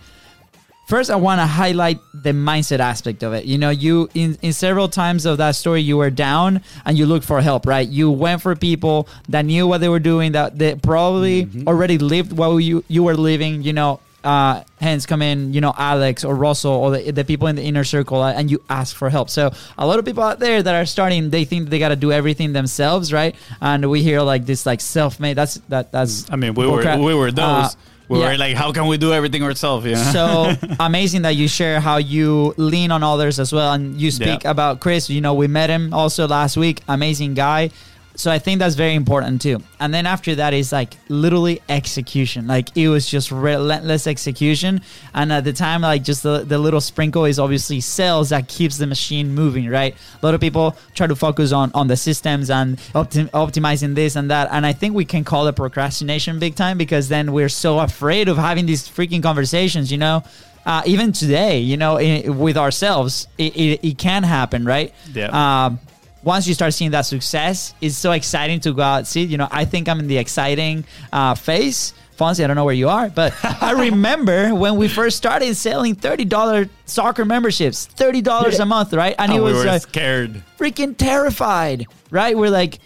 [0.88, 3.46] first I want to highlight the mindset aspect of it.
[3.46, 7.06] You know, you in, in several times of that story, you were down and you
[7.06, 7.88] looked for help, right?
[7.88, 11.66] You went for people that knew what they were doing, that they probably mm-hmm.
[11.66, 15.74] already lived while you, you were living, you know, uh, hence come in, you know,
[15.78, 18.96] Alex or Russell or the, the people in the inner circle, uh, and you ask
[18.96, 19.30] for help.
[19.30, 21.96] So a lot of people out there that are starting, they think they got to
[21.96, 23.36] do everything themselves, right?
[23.62, 25.36] And we hear like this, like self-made.
[25.36, 25.92] That's that.
[25.92, 26.32] That's.
[26.32, 27.44] I mean, we were we were those.
[27.46, 27.70] Uh,
[28.10, 28.32] we yeah.
[28.32, 29.86] were like, how can we do everything ourselves?
[29.86, 30.12] Yeah.
[30.12, 34.44] So amazing that you share how you lean on others as well, and you speak
[34.44, 34.52] yeah.
[34.52, 35.10] about Chris.
[35.10, 36.82] You know, we met him also last week.
[36.88, 37.72] Amazing guy.
[38.15, 39.60] So I think that's very important too.
[39.80, 42.45] And then after that is like literally execution.
[42.45, 44.82] Like it was just relentless execution.
[45.13, 48.78] And at the time, like just the, the little sprinkle is obviously sales that keeps
[48.78, 49.95] the machine moving, right?
[50.21, 54.15] A lot of people try to focus on on the systems and optim- optimizing this
[54.15, 54.49] and that.
[54.52, 58.30] And I think we can call it procrastination big time because then we're so afraid
[58.30, 60.23] of having these freaking conversations, you know?
[60.65, 64.93] Uh, even today, you know, in, with ourselves, it, it, it, can happen, right?
[65.13, 65.65] Yeah.
[65.65, 65.80] Um,
[66.24, 69.24] once you start seeing that success, it's so exciting to go out see.
[69.24, 71.94] You know, I think I'm in the exciting uh, phase.
[72.18, 75.96] Fonzie, I don't know where you are, but I remember when we first started selling
[75.96, 79.16] thirty dollar soccer memberships, thirty dollars a month, right?
[79.18, 82.38] And oh, it was we were uh, scared, freaking terrified, right?
[82.38, 82.80] We're like,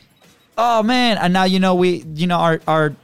[0.57, 2.95] oh man, and now you know we, you know, our our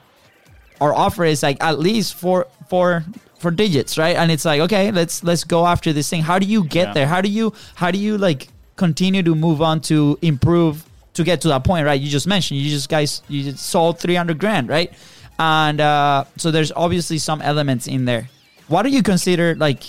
[0.79, 3.03] our offer is like at least four four
[3.37, 4.15] for digits, right?
[4.15, 6.21] And it's like, okay, let's let's go after this thing.
[6.21, 6.93] How do you get yeah.
[6.93, 7.07] there?
[7.07, 11.41] How do you how do you like continue to move on to improve to get
[11.41, 11.99] to that point, right?
[11.99, 14.91] You just mentioned you just guys you just sold 300 grand, right?
[15.39, 18.29] And uh, so there's obviously some elements in there.
[18.67, 19.83] What do you consider like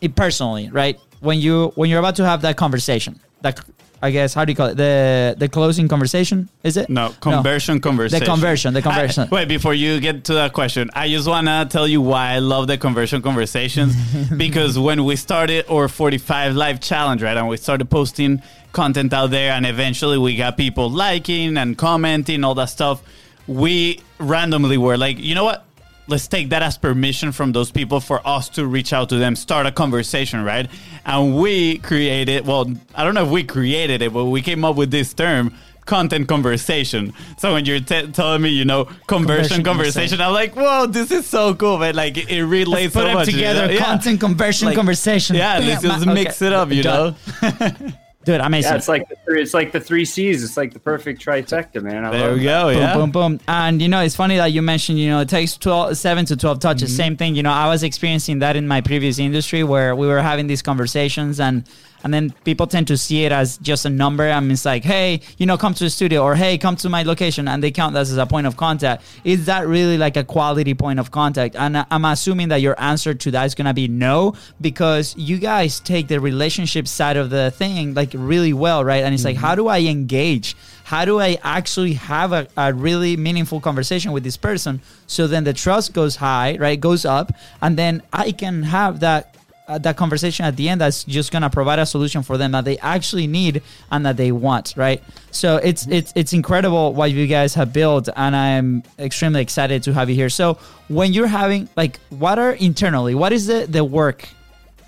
[0.00, 0.98] it personally, right?
[1.20, 3.60] When you when you're about to have that conversation, that
[4.02, 6.48] I guess how do you call it the the closing conversation?
[6.62, 7.80] Is it no conversion no.
[7.80, 8.20] conversation?
[8.20, 9.24] The conversion, the conversion.
[9.24, 12.38] I, wait, before you get to that question, I just wanna tell you why I
[12.38, 13.94] love the conversion conversations
[14.36, 19.30] because when we started our 45 live challenge, right, and we started posting content out
[19.30, 23.02] there, and eventually we got people liking and commenting all that stuff.
[23.46, 25.64] We randomly were like, you know what?
[26.10, 29.36] Let's take that as permission from those people for us to reach out to them,
[29.36, 30.68] start a conversation, right?
[31.06, 34.76] And we created, well, I don't know if we created it, but we came up
[34.76, 35.54] with this term
[35.86, 37.12] content conversation.
[37.38, 41.10] So when you're t- telling me, you know, conversion Conversion conversation, I'm like, whoa, this
[41.10, 43.26] is so cool, but like it, it relates Put so it much.
[43.28, 43.72] you together, know?
[43.72, 43.84] Yeah.
[43.84, 45.36] content conversion Like, conversation.
[45.36, 46.46] Yeah, let's just mix okay.
[46.48, 47.14] it up, you know.
[48.24, 48.72] Dude, I amazing.
[48.72, 50.44] Yeah, it's like the three, it's like the three C's.
[50.44, 52.04] It's like the perfect trifecta, man.
[52.04, 52.70] I There we go.
[52.70, 52.94] boom, Yeah.
[52.94, 53.40] boom, boom.
[53.48, 56.36] And you know, it's funny that you mentioned, you know, it takes 12, 7 to
[56.36, 56.90] 12 touches.
[56.90, 56.96] Mm-hmm.
[56.96, 57.34] Same thing.
[57.34, 60.60] You know, I was experiencing that in my previous industry where we were having these
[60.60, 61.64] conversations and
[62.04, 64.24] and then people tend to see it as just a number.
[64.24, 66.88] I and it's like, hey, you know, come to the studio or hey, come to
[66.88, 69.02] my location, and they count that as a point of contact.
[69.24, 71.56] Is that really like a quality point of contact?
[71.56, 75.80] And I'm assuming that your answer to that is gonna be no, because you guys
[75.80, 79.04] take the relationship side of the thing like really well, right?
[79.04, 79.62] And it's like, how mm-hmm.
[79.62, 80.56] do I engage?
[80.84, 84.80] How do I actually have a, a really meaningful conversation with this person?
[85.06, 86.80] So then the trust goes high, right?
[86.80, 87.32] Goes up,
[87.62, 89.36] and then I can have that
[89.70, 92.64] uh, that conversation at the end that's just gonna provide a solution for them that
[92.64, 95.02] they actually need and that they want, right?
[95.30, 99.94] So it's it's it's incredible what you guys have built, and I'm extremely excited to
[99.94, 100.28] have you here.
[100.28, 104.28] So when you're having like, what are internally, what is the the work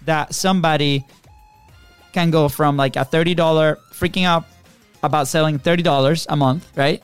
[0.04, 1.04] that somebody
[2.12, 4.44] can go from like a thirty dollar freaking out
[5.02, 7.02] about selling thirty dollars a month, right,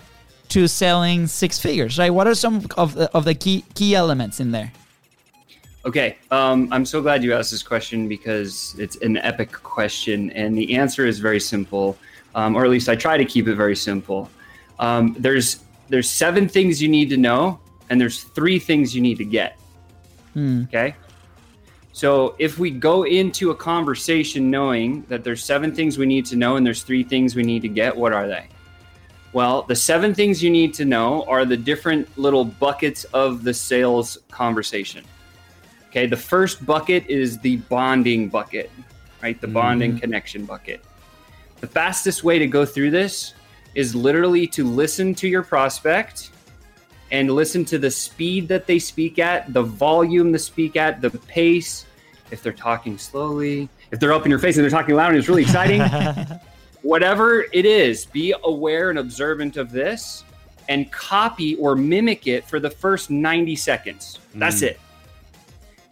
[0.48, 2.10] to selling six figures, right?
[2.10, 4.72] What are some of the, of the key key elements in there?
[5.86, 10.56] Okay, um, I'm so glad you asked this question because it's an epic question, and
[10.56, 11.96] the answer is very simple,
[12.34, 14.28] um, or at least I try to keep it very simple.
[14.78, 17.60] Um, there's there's seven things you need to know,
[17.90, 19.58] and there's three things you need to get.
[20.64, 20.94] Okay,
[21.98, 26.36] so if we go into a conversation knowing that there's seven things we need to
[26.36, 28.46] know and there's three things we need to get, what are they?
[29.32, 33.52] Well, the seven things you need to know are the different little buckets of the
[33.52, 35.04] sales conversation.
[35.88, 38.70] Okay, the first bucket is the bonding bucket,
[39.22, 39.40] right?
[39.40, 40.00] The bonding mm-hmm.
[40.00, 40.84] connection bucket.
[41.60, 43.34] The fastest way to go through this
[43.74, 46.30] is literally to listen to your prospect
[47.10, 51.10] and listen to the speed that they speak at, the volume they speak at, the
[51.10, 51.86] pace,
[52.30, 55.18] if they're talking slowly, if they're up in your face and they're talking loud and
[55.18, 55.80] it's really exciting.
[56.82, 60.24] Whatever it is, be aware and observant of this
[60.68, 64.18] and copy or mimic it for the first 90 seconds.
[64.34, 64.68] That's mm.
[64.68, 64.80] it.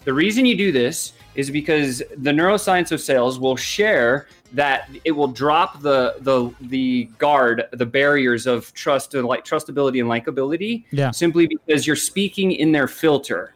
[0.07, 5.11] The reason you do this is because the neuroscience of sales will share that it
[5.11, 10.85] will drop the the the guard, the barriers of trust and like trustability and likability.
[10.93, 11.11] Yeah.
[11.11, 13.55] Simply because you're speaking in their filter.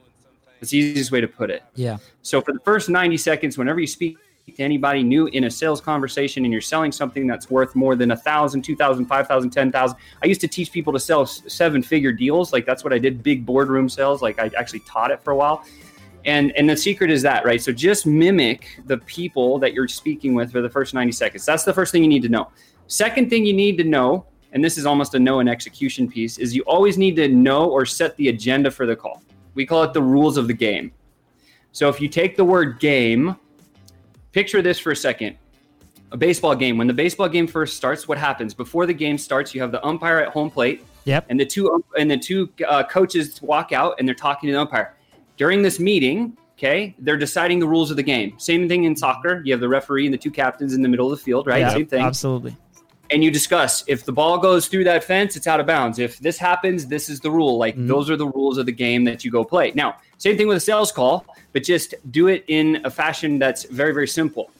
[0.60, 1.62] It's the easiest way to put it.
[1.76, 1.98] Yeah.
[2.22, 4.18] So for the first 90 seconds, whenever you speak
[4.56, 8.10] to anybody new in a sales conversation and you're selling something that's worth more than
[8.10, 11.24] a thousand, two thousand, five thousand, ten thousand, I used to teach people to sell
[11.26, 12.52] seven figure deals.
[12.52, 14.20] Like that's what I did, big boardroom sales.
[14.20, 15.64] Like I actually taught it for a while.
[16.24, 17.62] And and the secret is that, right?
[17.62, 21.46] So just mimic the people that you're speaking with for the first 90 seconds.
[21.46, 22.50] That's the first thing you need to know.
[22.88, 26.38] Second thing you need to know, and this is almost a know and execution piece,
[26.38, 29.22] is you always need to know or set the agenda for the call.
[29.54, 30.92] We call it the rules of the game.
[31.72, 33.36] So if you take the word game,
[34.32, 35.36] picture this for a second.
[36.12, 36.76] A baseball game.
[36.76, 38.52] When the baseball game first starts, what happens?
[38.52, 41.26] Before the game starts, you have the umpire at home plate, Yep.
[41.30, 44.60] and the two and the two uh, coaches walk out and they're talking to the
[44.60, 44.96] umpire.
[45.40, 48.38] During this meeting, okay, they're deciding the rules of the game.
[48.38, 49.40] Same thing in soccer.
[49.42, 51.60] You have the referee and the two captains in the middle of the field, right?
[51.60, 52.54] Yeah, Same thing Absolutely.
[53.10, 55.98] and you discuss if the ball goes through that fence, it's out of bounds.
[55.98, 57.56] If this happens, this is the rule.
[57.56, 57.88] Like mhm.
[57.88, 59.72] those are the rules of the game that you go play.
[59.74, 61.24] Now, same thing with a sales call,
[61.54, 64.50] but just do it in a fashion that's very, very simple.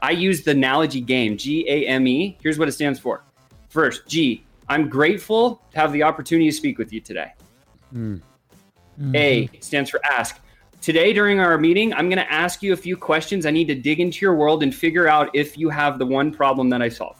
[0.00, 2.38] I use the analogy game, G A M E.
[2.42, 3.22] Here's what it stands for.
[3.68, 7.32] First, G, I'm grateful to have the opportunity to speak with you today.
[7.92, 8.16] Hmm.
[9.00, 9.16] Mm-hmm.
[9.16, 10.38] A stands for ask.
[10.80, 13.46] Today, during our meeting, I'm going to ask you a few questions.
[13.46, 16.32] I need to dig into your world and figure out if you have the one
[16.32, 17.16] problem that I solve.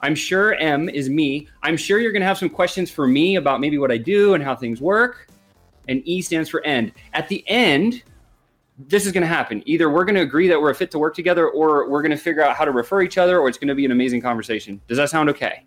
[0.00, 1.48] I'm sure M is me.
[1.62, 4.34] I'm sure you're going to have some questions for me about maybe what I do
[4.34, 5.28] and how things work.
[5.88, 6.92] And E stands for end.
[7.14, 8.02] At the end,
[8.78, 9.62] this is going to happen.
[9.64, 12.10] Either we're going to agree that we're a fit to work together, or we're going
[12.10, 14.20] to figure out how to refer each other, or it's going to be an amazing
[14.20, 14.78] conversation.
[14.88, 15.64] Does that sound okay?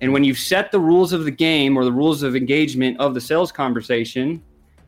[0.00, 3.14] And when you've set the rules of the game or the rules of engagement of
[3.14, 4.42] the sales conversation,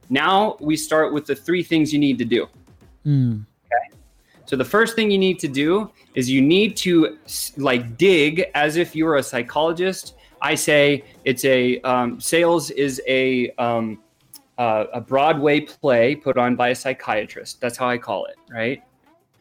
[0.09, 2.49] now we start with the three things you need to do.
[3.67, 3.99] Okay.
[4.47, 7.19] So the first thing you need to do is you need to
[7.57, 10.15] like dig as if you were a psychologist.
[10.41, 13.99] I say it's a um, sales is a um,
[14.59, 17.61] uh, a Broadway play put on by a psychiatrist.
[17.61, 18.83] That's how I call it, right?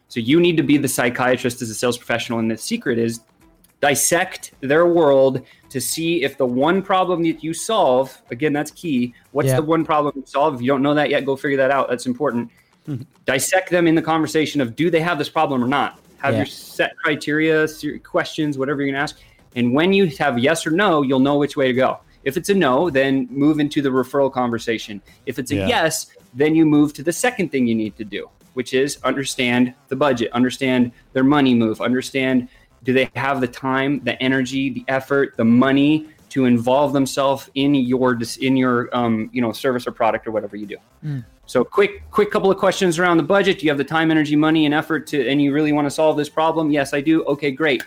[0.08, 3.20] So you need to be the psychiatrist as a sales professional, and the secret is
[3.80, 9.14] dissect their world to see if the one problem that you solve again that's key
[9.32, 9.56] what's Yeah.
[9.56, 11.88] the one problem you solve if you don't know that yet go figure that out
[11.88, 12.50] that's important
[12.86, 12.96] hmm.
[13.26, 16.40] dissect them in the conversation of do they have this problem or not Have Yeah.
[16.40, 17.66] your set criteria,
[18.04, 19.18] questions, whatever you're going to ask.
[19.56, 21.98] And when you have yes or no, you'll know which way to go.
[22.22, 25.02] If it's a no, then move into the referral conversation.
[25.26, 25.66] If it's a Yeah.
[25.66, 29.74] yes, then you move to the second thing you need to do, which is understand
[29.88, 32.46] the budget, understand their money move, understand
[32.84, 37.74] do they have the time, the energy, the effort, the money to involve themselves in
[37.74, 40.76] your in your um, you know service or product or whatever you do.
[41.46, 43.58] So quick quick couple of questions around the budget.
[43.58, 45.90] Do you have the time, energy, money, and effort to and you really want to
[45.90, 46.70] solve this problem?
[46.70, 47.24] Yes, I do.
[47.24, 47.84] Okay, great.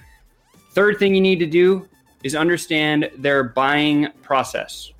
[0.72, 1.88] Third thing you need to do
[2.24, 4.92] is understand their buying process.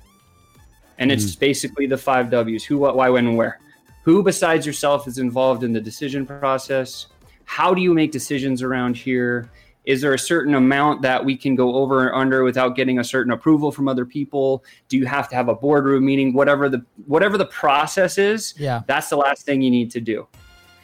[0.98, 3.60] And it's basically the five W's who, what, why, when, and where.
[4.04, 7.08] Who besides yourself is involved in the decision process?
[7.44, 9.50] How do you make decisions around here?
[9.86, 13.04] Is there a certain amount that we can go over or under without getting a
[13.04, 14.64] certain approval from other people?
[14.88, 16.32] Do you have to have a boardroom meeting?
[16.32, 18.82] Whatever the whatever the process is, Yeah.
[18.88, 20.26] that's the last thing you need to do.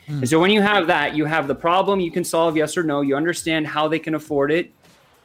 [0.06, 0.18] Hmm.
[0.18, 2.84] And so when you have that, you have the problem you can solve yes or
[2.84, 3.00] no.
[3.00, 4.70] You understand how they can afford it,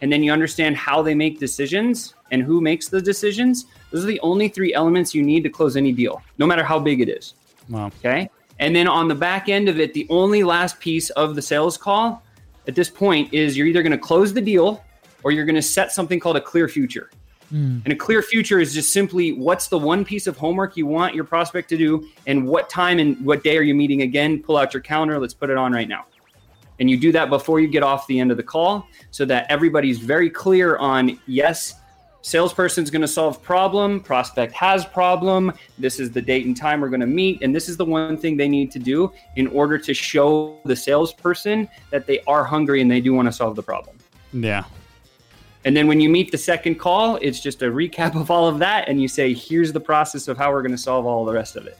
[0.02, 3.68] and then you understand how they make decisions and who makes the decisions.
[3.92, 6.80] Those are the only three elements you need to close any deal, no matter how
[6.80, 7.36] big it is.
[7.70, 7.92] Wow.
[8.00, 8.28] Okay.
[8.60, 11.78] And then on the back end of it, the only last piece of the sales
[11.78, 12.24] call
[12.68, 14.84] at this point is you're either going to close the deal
[15.24, 17.10] or you're going to set something called a clear future.
[17.50, 17.80] Hmm.
[17.86, 21.16] And a clear future is just simply what's the one piece of homework you want
[21.16, 24.44] your prospect to do and what time and what day are you meeting again?
[24.44, 25.18] Pull out your calendar.
[25.18, 26.06] Let's put it on right now.
[26.80, 29.48] And you do that before you get off the end of the call so that
[29.50, 31.76] everybody's very clear on yes,
[32.28, 36.90] salesperson's going to solve problem, prospect has problem, this is the date and time we're
[36.90, 39.78] going to meet and this is the one thing they need to do in order
[39.78, 43.64] to show the salesperson that they are hungry and they do want to solve the
[43.64, 43.98] problem.
[44.34, 44.66] Yeah.
[45.64, 48.60] And then when you meet the second call, it's just a recap of all of
[48.60, 51.34] that and you say here's the process of how we're going to solve all the
[51.34, 51.80] rest of it.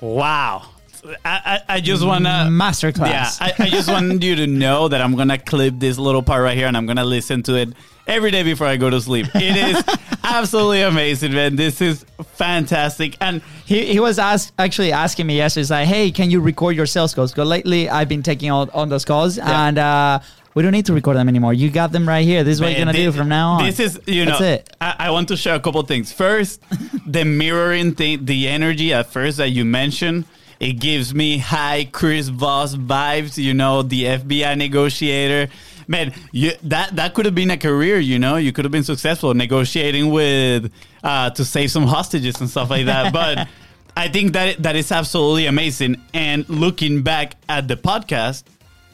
[0.00, 0.68] Wow.
[1.04, 2.30] I, I, I just want to.
[2.50, 3.08] Masterclass.
[3.08, 6.42] Yeah, I, I just want you to know that I'm gonna clip this little part
[6.42, 7.70] right here and I'm gonna listen to it
[8.06, 9.26] every day before I go to sleep.
[9.34, 9.84] It is
[10.24, 11.56] absolutely amazing, man.
[11.56, 13.16] This is fantastic.
[13.20, 16.76] And He, he was ask, actually asking me yesterday, he's like, hey, can you record
[16.76, 17.32] your sales calls?
[17.32, 20.20] Because lately I've been taking on, on those calls and uh,
[20.54, 21.52] we don't need to record them anymore.
[21.54, 22.42] You got them right here.
[22.42, 23.64] This is what you're going to do from now on.
[23.66, 24.58] This is, you know.
[24.80, 26.12] I, I want to share a couple things.
[26.12, 26.60] First,
[27.06, 30.24] the mirroring thing, the energy at first that you mentioned,
[30.58, 35.50] it gives me high Chris Voss vibes, you know, the FBI negotiator.
[35.90, 38.36] Man, you, that that could have been a career, you know.
[38.36, 40.70] You could have been successful negotiating with
[41.02, 43.12] uh, to save some hostages and stuff like that.
[43.12, 43.48] But
[43.96, 46.00] I think that that is absolutely amazing.
[46.14, 48.44] And looking back at the podcast,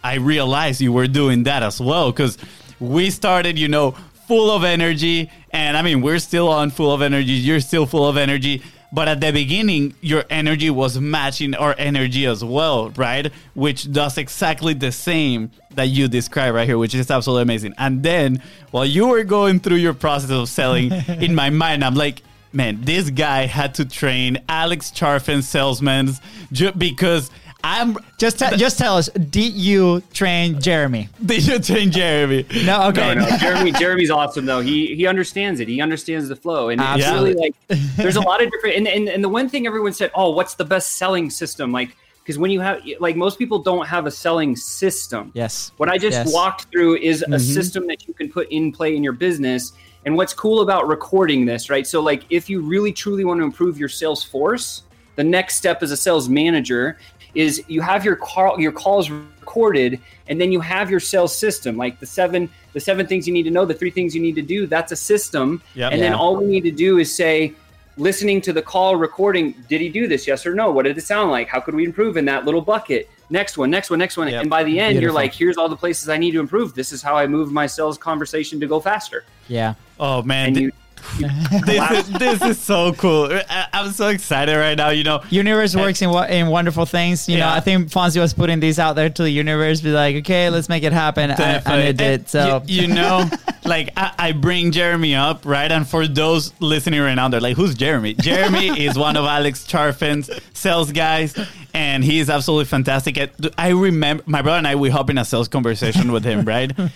[0.03, 2.39] I realized you were doing that as well because
[2.81, 3.91] we started, you know,
[4.27, 5.31] full of energy.
[5.51, 7.33] And I mean, we're still on full of energy.
[7.33, 8.63] You're still full of energy.
[8.91, 13.31] But at the beginning, your energy was matching our energy as well, right?
[13.53, 17.75] Which does exactly the same that you describe right here, which is absolutely amazing.
[17.79, 21.95] And then while you were going through your process of selling, in my mind, I'm
[21.95, 26.11] like, man, this guy had to train Alex Charfen salesmen
[26.53, 27.31] ju- because
[27.63, 31.09] I'm just, te- just tell us, did you train Jeremy?
[31.25, 32.47] Did you train Jeremy.
[32.65, 33.15] No, okay.
[33.15, 33.37] No, no.
[33.39, 34.61] Jeremy, Jeremy's awesome though.
[34.61, 35.67] He he understands it.
[35.67, 37.35] He understands the flow, and it's Absolutely.
[37.35, 38.77] really like there's a lot of different.
[38.77, 41.73] And, and and the one thing everyone said, oh, what's the best selling system?
[41.73, 45.31] Like because when you have like most people don't have a selling system.
[45.33, 45.71] Yes.
[45.77, 46.33] What I just Yes.
[46.33, 47.39] walked through is a mm-hmm.
[47.39, 49.75] system that you can put in play in your business.
[50.05, 51.87] And what's cool about recording this, right?
[51.87, 54.83] So, like, if you really truly want to improve your sales force,
[55.15, 56.99] the next step as a sales manager
[57.37, 61.77] is you have your call your calls recorded, and then you have your sales system,
[61.77, 64.35] like the seven the seven things you need to know, the three things you need
[64.35, 64.67] to do.
[64.67, 65.93] That's a system, Yep.
[65.93, 67.55] and then all we need to do is say.
[67.99, 70.27] Listening to the call recording, did he do this?
[70.27, 70.71] Yes or no?
[70.71, 71.49] What did it sound like?
[71.49, 73.09] How could we improve in that little bucket?
[73.31, 74.29] Next one, next one, next one.
[74.29, 74.43] Yep.
[74.43, 76.75] And by the end, you're like, here's all the places I need to improve.
[76.75, 79.25] This is how I move my sales conversation to go faster.
[79.49, 79.75] Yeah.
[79.99, 80.57] Oh man, And
[81.19, 81.29] you,
[81.65, 83.29] this is this is so cool.
[83.33, 84.91] I, I'm so excited right now.
[84.91, 87.29] You know, Universe works in in wonderful things.
[87.29, 90.17] You know, I think Fonzie was putting these out there to the universe, be like,
[90.17, 92.29] okay, let's make it happen, and, and it did.
[92.29, 93.29] So you, you know,
[93.67, 95.71] like I, I bring Jeremy up, right?
[95.71, 99.65] And for those listening right now, they're like, "Who's Jeremy?" Jeremy is one of Alex
[99.67, 101.39] Charfen's sales guys,
[101.75, 103.19] and he is absolutely fantastic.
[103.19, 106.45] At, I remember my brother and I we hop in a sales conversation with him,
[106.45, 106.73] right?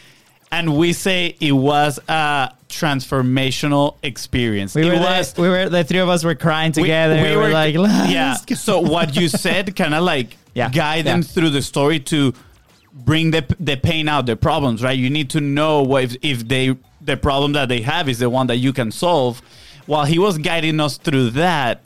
[0.52, 4.74] And we say it was a transformational experience.
[4.74, 7.22] we it were was there, we were the three of us were crying we- together.
[7.22, 8.36] We, were, like, yeah.
[8.46, 12.34] go." So what you said kind of like Yeah, guide them through the story to
[13.04, 14.98] bring the the pain out, the problems, right?
[14.98, 18.30] You need to know what if, if they the problem that they have is the
[18.30, 19.40] one that you can solve.
[19.86, 21.82] While he was guiding us through that,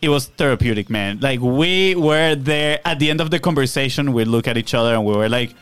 [0.00, 1.18] it was therapeutic, man.
[1.20, 4.94] Like we were there at the end of the conversation, we look at each other
[4.94, 5.54] and we were like,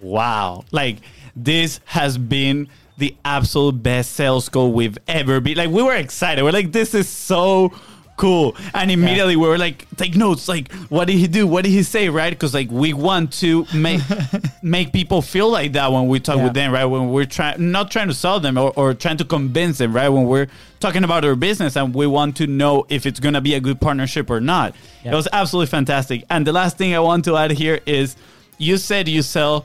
[0.00, 0.98] wow, like
[1.34, 5.56] this has been the absolute best sales call we've ever been.
[5.56, 6.42] Like we were excited.
[6.42, 7.72] We're like, this is so
[8.18, 8.54] cool.
[8.74, 10.46] And immediately we were like, take notes.
[10.48, 11.46] Like, what did he do?
[11.46, 12.10] What did he say?
[12.10, 12.30] Right?
[12.30, 14.02] Because like we want to make
[14.62, 16.44] make people feel like that when we talk Yeah.
[16.44, 16.84] with them, right?
[16.84, 20.10] When we're trying not trying to sell them or, or trying to convince them, right?
[20.10, 20.48] When we're
[20.80, 23.80] talking about our business and we want to know if it's gonna be a good
[23.80, 24.74] partnership or not.
[25.04, 25.12] Yeah.
[25.12, 26.24] It was absolutely fantastic.
[26.28, 28.16] And the last thing I want to add here is
[28.58, 29.64] you said you sell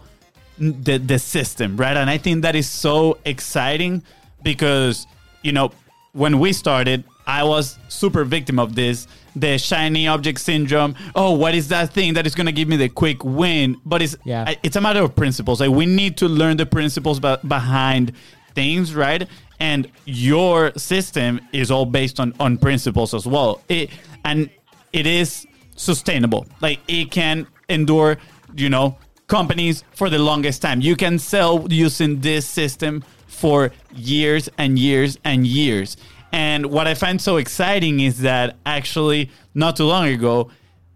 [0.60, 1.98] the the system, right?
[1.98, 4.04] And I think that is so exciting
[4.44, 5.08] because
[5.42, 5.72] you know
[6.14, 10.96] when we started, I was super victim of this the shiny object syndrome.
[11.16, 13.78] Oh, what is that thing that is going to give me the quick win?
[13.86, 14.54] But it's Yeah.
[14.64, 15.60] It's a matter of principles.
[15.60, 18.14] Like we need to learn the principles be- behind
[18.54, 19.28] things, right?
[19.60, 23.62] And your system is all based on on principles as well.
[23.70, 23.90] It
[24.24, 24.50] and
[24.92, 26.46] it is sustainable.
[26.62, 28.18] Like it can endure,
[28.56, 28.98] you know,
[29.28, 30.82] companies for the longest time.
[30.82, 35.98] You can sell using this system for years and years and years.
[36.34, 40.50] And what I find so exciting is that actually not too long ago,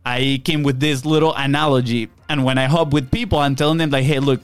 [0.04, 2.10] I came with this little analogy.
[2.28, 4.42] And when I hop with people, I'm telling them like, hey, look,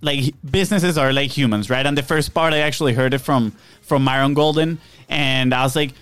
[0.00, 1.86] like businesses are like humans, right?
[1.86, 3.52] And the first part I actually heard it from
[3.82, 5.92] from Myron Golden, and I was like,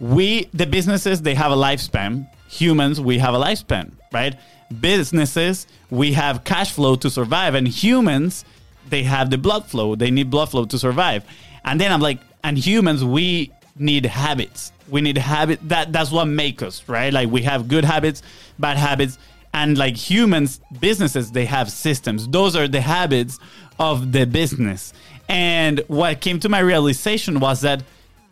[0.00, 2.28] we the businesses they have a lifespan.
[2.48, 4.36] Humans we have a lifespan, right?
[4.80, 8.44] Businesses we have cash flow to survive, and humans
[8.88, 9.94] they have the blood flow.
[9.94, 11.24] They need blood flow to survive.
[11.64, 14.70] And then I'm like, and humans we need habits.
[14.88, 17.12] We need habit that that's what make us, right?
[17.12, 18.22] Like we have good habits,
[18.58, 19.18] bad habits
[19.54, 23.38] and like humans businesses they have systems those are the habits
[23.78, 24.92] of the business
[25.28, 27.82] and what came to my realization was that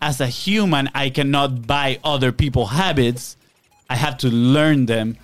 [0.03, 3.37] as a human i cannot buy other people habits
[3.89, 5.17] i have to learn them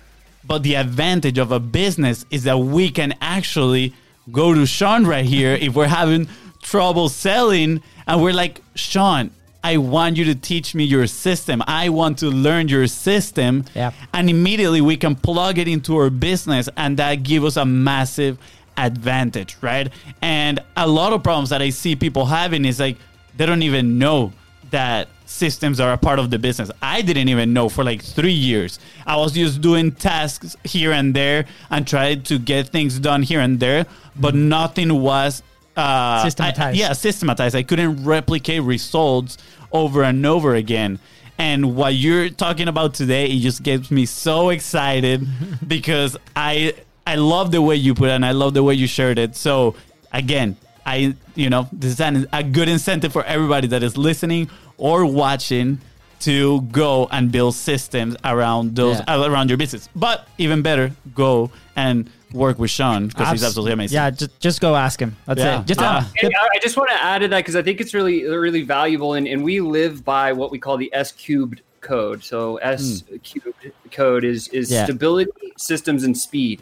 [0.45, 3.93] but the advantage of a business is that we can actually
[4.31, 6.27] go to sean right here if we're having
[6.61, 9.31] trouble selling and we're like sean
[9.63, 11.61] i want you to teach me your system.
[11.67, 13.65] I want to learn your system.
[13.75, 13.91] Yeah.
[14.13, 18.37] and immediately we can plug it into our business and that give us a massive
[18.77, 19.89] advantage right?
[20.21, 22.97] And a lot of problems that i see people having is like
[23.37, 24.31] they don't even know
[24.71, 26.71] that systems are a part of the business.
[26.81, 28.79] I didn't even know for like three years.
[29.05, 33.39] I was just doing tasks here and there and tried to get things done here
[33.39, 33.85] and there
[34.15, 35.43] but nothing was
[35.79, 36.59] uh, Systematized.
[36.59, 37.55] I- yeah, systematized.
[37.55, 39.37] I couldn't replicate results
[39.71, 40.99] over and over again.
[41.37, 45.25] And what you're talking about today, it just gets me so excited
[45.67, 46.73] because I
[47.07, 49.35] I love the way you put it and I love the way you shared it.
[49.35, 49.75] So
[50.11, 54.49] again, I you know this is an, a good incentive for everybody that is listening
[54.77, 55.79] or watching
[56.21, 59.25] to go and build systems around those Yeah.
[59.25, 59.87] around your business.
[59.95, 63.95] But even better, go and work with Sean because he's absolutely amazing.
[63.95, 65.15] Yeah, just just go ask him.
[65.25, 65.61] That's Yeah.
[65.61, 65.65] it.
[65.67, 67.93] Just Uh, tell I I just want to add to that because I think it's
[67.93, 72.23] really, really valuable, and, and we live by what we call the S cubed code.
[72.23, 74.85] So S cubed code is is Yeah.
[74.85, 76.61] stability, systems, and speed.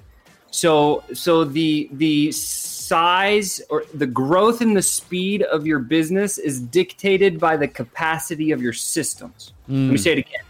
[0.52, 6.62] So so the the size or the growth and the speed of your business is
[6.62, 9.54] dictated by the capacity of your systems.
[9.68, 10.44] Let me say it again.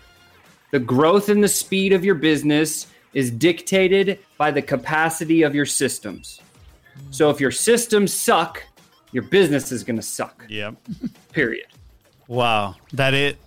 [0.71, 2.87] The growth and the speed of your business
[3.17, 6.39] is dictated by the capacity of your systems.
[7.09, 8.63] So if your systems suck,
[9.11, 10.45] your business is going to suck.
[10.47, 10.75] Yep.
[11.31, 11.65] Period.
[12.27, 13.37] Wow, that it.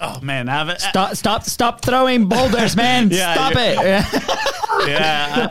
[0.00, 0.80] Oh man, I haven't.
[0.80, 3.10] Stop, stop, stop throwing boulders, man.
[3.12, 4.54] Yeah, stop it.
[4.94, 5.48] Yeah,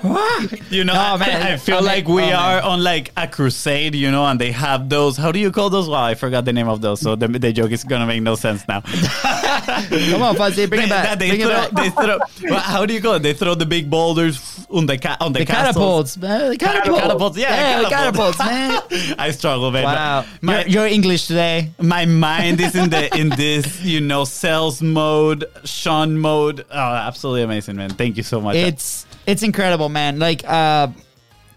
[0.70, 1.42] you know, I- man.
[1.42, 2.36] I, feel Oh, like we Oh, man.
[2.36, 5.18] are on like a crusade, you know, and they have those.
[5.18, 5.90] How do you call those?
[5.90, 7.00] Wow, I forgot the name of those.
[7.02, 8.82] So the, the joke is gonna make no sense now.
[9.42, 11.20] Come on, Fuzzy, bring they, it back.
[11.20, 11.72] they bring it throw, back.
[11.72, 12.20] they throw.
[12.52, 13.24] well, how do you call it?
[13.24, 16.52] They throw the big boulders on the ca- on the, the catapults, man.
[16.52, 17.02] The catapults.
[17.02, 18.38] Catapults, yeah, the catapults.
[18.38, 19.16] catapults, man.
[19.20, 19.84] I struggle, man.
[19.84, 20.26] Wow.
[20.42, 21.72] My, Your, your English today.
[21.82, 26.66] my mind is in the in this you know sales mode, Sean mode.
[26.72, 27.90] Oh, absolutely amazing, man!
[27.92, 28.56] Thank you so much.
[28.56, 30.20] It's it's incredible, man.
[30.20, 30.88] Like, uh,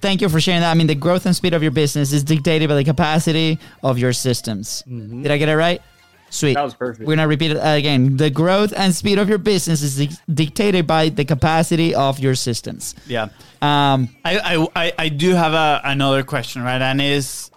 [0.01, 0.71] thank you for sharing that.
[0.71, 3.99] I mean, the growth and speed of your business is dictated by the capacity of
[3.99, 4.83] your systems.
[4.87, 5.81] Did I get it right?
[6.29, 6.55] Sweet.
[6.55, 7.07] That was perfect.
[7.07, 8.17] We're gonna repeat it again.
[8.17, 12.35] The growth and speed of your business is dic- dictated by the capacity of your
[12.35, 12.95] systems.
[13.07, 13.29] yeah.
[13.63, 16.83] Um, I, I, I, I do have a, another question, right?
[16.83, 17.51] And is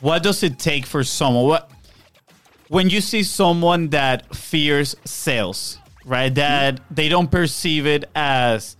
[0.00, 1.44] what does it take for someone?
[1.46, 1.70] What
[2.68, 6.34] when you see someone that fears sales, right?
[6.34, 8.76] That they don't perceive it as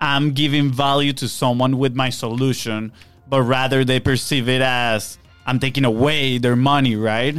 [0.00, 2.92] I'm giving value to someone with my solution,
[3.28, 7.36] but rather they perceive it as I'm taking away their money, right?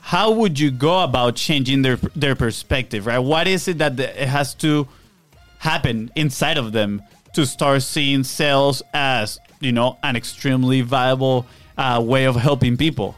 [0.00, 3.18] How would you go about changing their their perspective, right?
[3.18, 4.88] What is it that it has to
[5.58, 7.02] happen inside of them
[7.34, 11.46] to start seeing sales as you know an extremely viable
[11.76, 13.16] uh, way of helping people?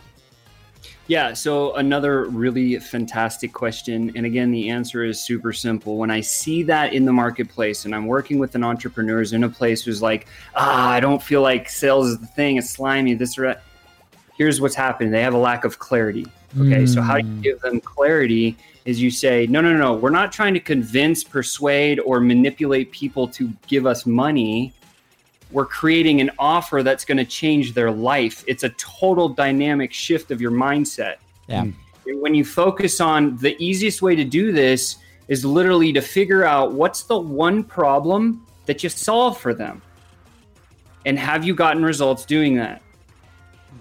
[1.09, 4.12] Yeah, so another really fantastic question.
[4.14, 5.96] And again, the answer is super simple.
[5.96, 9.42] When I see that in the marketplace and I'm working with an entrepreneur who's in
[9.42, 13.14] a place who's like, ah, I don't feel like sales is the thing, it's slimy,
[13.14, 13.62] this or that.
[14.36, 15.11] Here's what's happening.
[15.11, 16.26] They have a lack of clarity.
[16.59, 16.88] Okay, mm.
[16.88, 20.30] so how do you give them clarity is you say, no, no, no, we're not
[20.30, 24.72] trying to convince, persuade, or manipulate people to give us money
[25.51, 28.44] we're creating an offer that's going to change their life.
[28.46, 31.16] It's a total dynamic shift of your mindset.
[31.46, 31.64] Yeah.
[31.64, 32.20] Hmm.
[32.20, 34.96] When you focus on the easiest way to do this
[35.28, 39.82] is literally to figure out what's the one problem that you solve for them.
[41.05, 42.82] And have you gotten results doing that?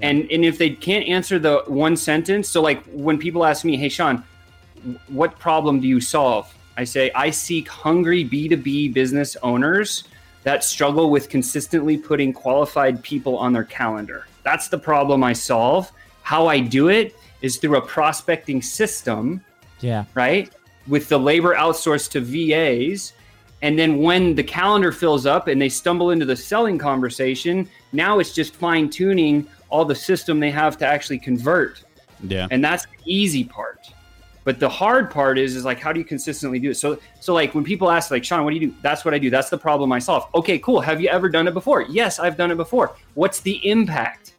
[0.01, 3.75] And and if they can't answer the one sentence, so like when people ask me,
[3.77, 4.23] "Hey Sean,
[5.07, 10.03] what problem do you solve?" I say, "I seek hungry B2B business owners
[10.47, 14.27] that struggle with consistently putting qualified people on their calendar.
[14.43, 15.91] That's the problem I solve.
[16.21, 19.43] How I do it is through a prospecting system.
[19.81, 20.05] Yeah.
[20.13, 20.49] Right?
[20.87, 23.11] With the labor outsourced to VAs.
[23.61, 28.19] And then when the calendar fills up and they stumble into the selling conversation, now
[28.19, 31.83] it's just fine tuning all the system they have to actually convert.
[32.23, 32.47] Yeah.
[32.51, 33.86] And that's the easy part.
[34.47, 36.75] But the hard part is, is like, how do you consistently do it?
[36.75, 38.75] So, so like when people ask, like, Sean, what do you do?
[38.81, 39.29] That's what I do.
[39.29, 40.33] That's the problem I solve.
[40.33, 40.79] Okay, cool.
[40.79, 41.81] Have you ever done it before?
[41.81, 42.95] Yes, I've done it before.
[43.15, 44.35] What's the impact?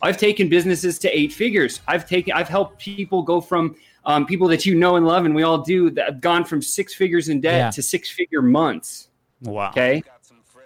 [0.00, 1.80] I've taken businesses to eight figures.
[1.88, 3.74] I've taken, I've helped people go from
[4.04, 6.62] um, people that you know and love, and we all do that have gone from
[6.62, 7.70] six figures in debt yeah.
[7.72, 9.08] to six figure months.
[9.42, 9.70] Wow.
[9.70, 10.04] Okay.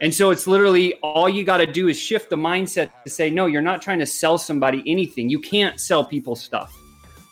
[0.03, 3.31] And so it's literally all you got to do is shift the mindset to say,
[3.31, 5.31] no, you're not trying to sell somebody anything.
[5.31, 6.77] You can't sell people stuff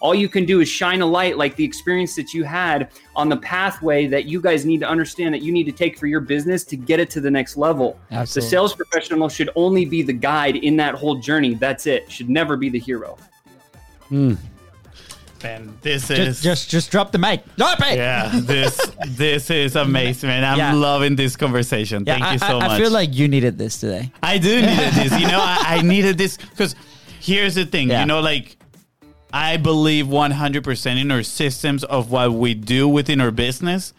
[0.00, 3.28] all you can do is shine a light like the experience that you had on
[3.28, 6.20] the pathway that you guys need to understand that you need to take for your
[6.20, 7.98] business to get it to the next level.
[8.10, 8.46] Absolutely.
[8.46, 11.54] The sales professional should only be the guide in that whole journey.
[11.54, 12.10] That's it.
[12.10, 13.18] Should never be the hero.
[14.08, 14.34] Hmm.
[15.44, 17.44] And this is just, just just drop the mic.
[17.56, 17.96] Drop it.
[17.96, 18.76] Yeah, this
[19.06, 20.42] this is amazing, man.
[20.42, 20.72] I'm yeah.
[20.72, 22.02] loving this conversation.
[22.04, 22.70] Yeah, Thank I, you so I, much.
[22.70, 24.10] I feel like you needed this today.
[24.20, 25.20] I do needed this.
[25.20, 26.74] You know, I, I needed this because
[27.20, 27.90] here's the thing.
[27.90, 28.00] Yeah.
[28.00, 28.57] You know, like
[29.32, 33.92] I believe 100% in our systems of what we do within our business.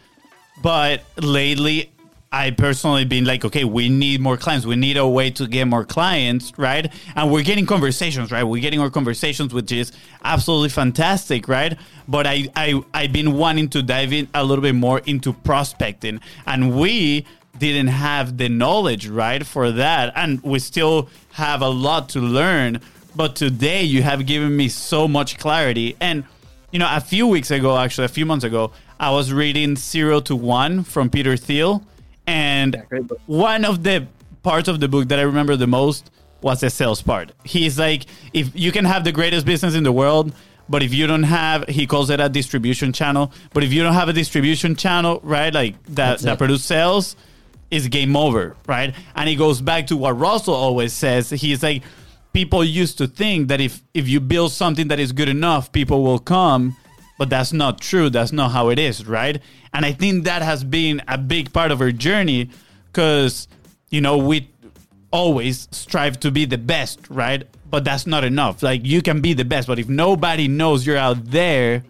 [0.62, 1.92] But lately,
[2.32, 4.64] I personally been like, okay, we need more clients.
[4.64, 6.92] We need a way to get more clients, right?
[7.16, 8.44] And we're getting conversations, right?
[8.44, 9.90] We're getting our conversations, which is
[10.24, 11.76] absolutely fantastic, right?
[12.06, 16.20] But I, I, I've been wanting to dive in a little bit more into prospecting,
[16.46, 17.26] and we
[17.58, 22.80] didn't have the knowledge, right, for that, and we still have a lot to learn
[23.14, 25.96] but today you have given me so much clarity.
[26.00, 26.24] And,
[26.70, 30.20] you know, a few weeks ago, actually, a few months ago, I was reading Zero
[30.20, 31.82] to One from Peter Thiel.
[32.26, 32.82] And
[33.26, 34.06] one of the
[34.42, 36.10] parts of the book that I remember the most
[36.42, 37.32] was the sales part.
[37.44, 40.32] He's like, if you can have the greatest business in the world,
[40.68, 43.32] but if you don't have, he calls it a distribution channel.
[43.52, 47.16] But if you don't have a distribution channel, right, like that, that produce sales,
[47.70, 48.94] is game over, right?
[49.14, 51.30] And he goes back to what Russell always says.
[51.30, 51.82] He's like,
[52.32, 56.02] people used to think that if if you build something that is good enough, people
[56.02, 56.76] will come,
[57.18, 58.10] but that's not true.
[58.10, 59.40] That's not how it is, right?
[59.72, 62.50] And I think that has been a big part of our journey
[62.86, 63.48] because
[63.90, 64.48] you know we
[65.12, 67.44] always strive to be the best, right?
[67.68, 68.62] But that's not enough.
[68.62, 71.84] Like you can be the best, but if nobody knows you're out there,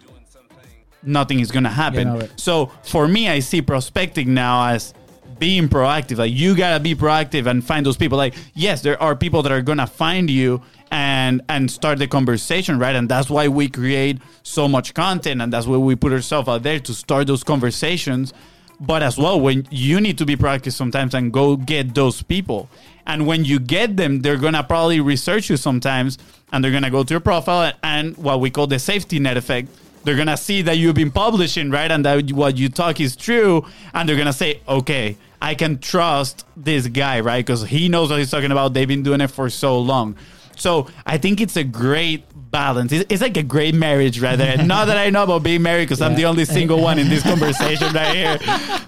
[1.03, 2.09] nothing is gonna happen.
[2.09, 4.95] You know so for me, I see prospecting now as
[5.41, 6.19] being proactive.
[6.19, 8.17] Like you gotta be proactive and find those people.
[8.17, 10.63] Like yes, there are people that are gonna find you
[10.93, 12.95] and and start the conversation, right?
[12.95, 16.63] And that's why we create so much content, and that's why we put ourselves out
[16.63, 18.33] there to start those conversations.
[18.79, 22.69] But as well, when you need to be proactive sometimes and go get those people.
[23.07, 26.17] And when you get them, they're gonna probably research you sometimes,
[26.53, 29.69] and they're gonna go to your profile and what we call the safety net effect
[30.05, 33.65] they're gonna see that you've been publishing right and that what you talk is true
[33.95, 37.45] and they're gonna say okay I can trust this guy, right?
[37.45, 38.75] Because he knows what he's talking about.
[38.75, 40.17] They've been doing it for so long.
[40.57, 42.93] So I think it's a great balance.
[42.93, 44.59] It's, like a great marriage right there.
[44.65, 46.07] Not that I know about being married because yeah.
[46.07, 48.39] I'm the only single one in this conversation right here.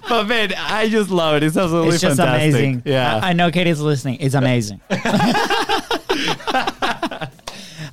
[0.07, 1.43] But man, I just love it.
[1.43, 2.53] It's absolutely it's just fantastic.
[2.53, 2.83] amazing.
[2.85, 3.15] Yeah.
[3.17, 4.17] I, I know Katie's listening.
[4.19, 4.79] It's amazing.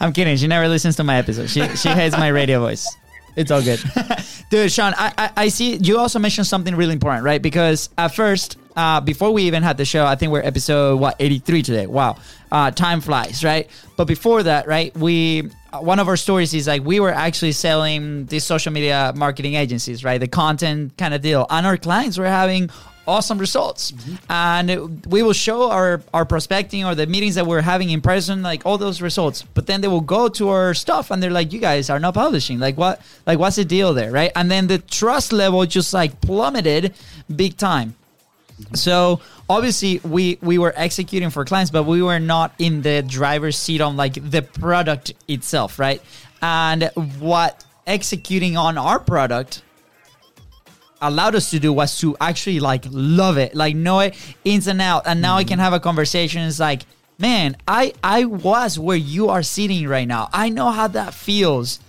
[0.03, 0.37] I'm kidding.
[0.37, 1.49] She never listens to my episode.
[1.49, 2.87] She she hates my radio voice.
[3.41, 3.83] It's all good.
[4.51, 7.41] Dude, Sean, I, I, I, see you also mentioned something really important, right?
[7.41, 11.17] Because at first, uh, before we even had the show, I think we're episode, what,
[11.19, 11.87] 83 today.
[11.87, 12.19] Wow.
[12.53, 13.71] Uh, time flies, right?
[13.97, 17.53] But before that, right, we, uh, one of our stories is like we were actually
[17.53, 20.19] selling these social media marketing agencies, right?
[20.19, 21.47] The content kind of deal.
[21.49, 22.69] And our clients were having
[23.11, 23.93] awesome results.
[24.29, 28.43] And we will show our, our prospecting or the meetings that we're having in person,
[28.43, 29.43] like all those results.
[29.43, 32.15] But then they will go to our stuff and they're like, you guys are not
[32.15, 32.59] publishing.
[32.59, 34.13] Like what like what's the deal there?
[34.13, 34.33] Right.
[34.37, 36.95] And then the trust level just like plummeted
[37.35, 37.97] big time.
[38.75, 43.57] So obviously we we were executing for clients, but we were not in the driver's
[43.57, 46.01] seat on like the product itself, right?
[46.43, 49.63] And what executing on our product
[51.01, 54.81] allowed us to do was to actually like love it, like know it ins and
[54.81, 55.07] out.
[55.07, 55.65] And now I can mm-hmm.
[55.65, 56.43] have a conversation.
[56.43, 56.83] It's like,
[57.19, 60.29] man, I I was where you are sitting right now.
[60.33, 61.81] I know how that feels,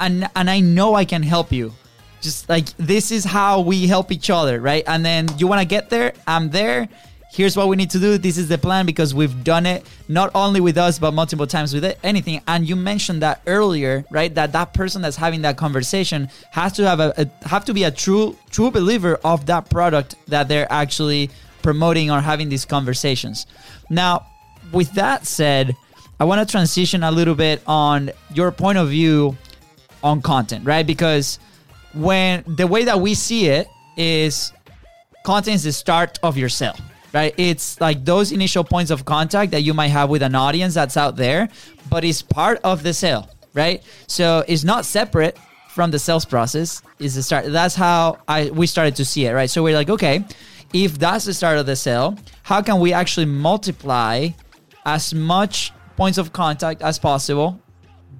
[0.00, 1.72] and and I know I can help you.
[2.20, 4.84] Just like this is how we help each other, right?
[4.86, 6.88] And then you want to get there, I'm there.
[7.36, 8.16] Here's what we need to do.
[8.16, 11.74] This is the plan because we've done it not only with us but multiple times
[11.74, 12.40] with it, anything.
[12.48, 14.34] And you mentioned that earlier, right?
[14.34, 17.84] That that person that's having that conversation has to have a, a have to be
[17.84, 21.28] a true true believer of that product that they're actually
[21.60, 23.46] promoting or having these conversations.
[23.90, 24.24] Now,
[24.72, 25.76] with that said,
[26.18, 29.36] I want to transition a little bit on your point of view
[30.02, 30.86] on content, right?
[30.86, 31.38] Because
[31.92, 33.68] when the way that we see it
[33.98, 34.54] is
[35.22, 36.76] content is the start of your sale
[37.16, 40.74] right it's like those initial points of contact that you might have with an audience
[40.74, 41.48] that's out there
[41.88, 45.34] but it's part of the sale right so it's not separate
[45.70, 49.32] from the sales process is the start that's how i we started to see it
[49.32, 50.24] right so we're like okay
[50.74, 54.28] if that's the start of the sale how can we actually multiply
[54.84, 57.58] as much points of contact as possible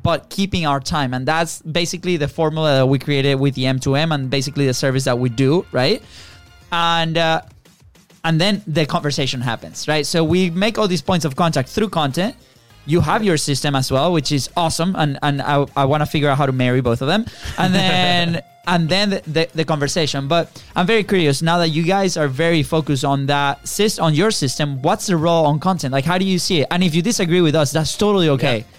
[0.06, 1.12] but keeping our time.
[1.14, 5.02] And that's basically the formula that we created with the M2M and basically the service
[5.02, 6.00] that we do, right?
[6.70, 7.42] And uh,
[8.26, 10.04] and then the conversation happens, right?
[10.04, 12.34] So we make all these points of contact through content.
[12.84, 16.06] You have your system as well, which is awesome, and and I, I want to
[16.06, 17.24] figure out how to marry both of them,
[17.56, 20.26] and then and then the, the, the conversation.
[20.28, 24.14] But I'm very curious now that you guys are very focused on that sys- on
[24.14, 24.82] your system.
[24.82, 25.92] What's the role on content?
[25.92, 26.68] Like, how do you see it?
[26.70, 28.60] And if you disagree with us, that's totally okay.
[28.60, 28.75] Uh,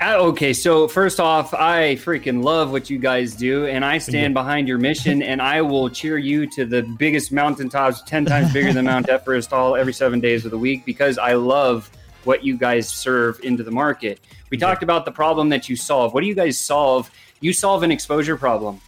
[0.00, 4.32] Uh, okay, so first off, I freaking love what you guys do, and I stand
[4.32, 8.72] behind your mission, and I will cheer you to the biggest mountaintops, 10 times bigger
[8.72, 11.90] than Mount Everest, all every seven days of the week, because I love
[12.22, 14.20] what you guys serve into the market.
[14.50, 16.14] We talked about the problem that you solve.
[16.14, 17.10] What do you guys solve?
[17.40, 18.80] You solve an exposure problem.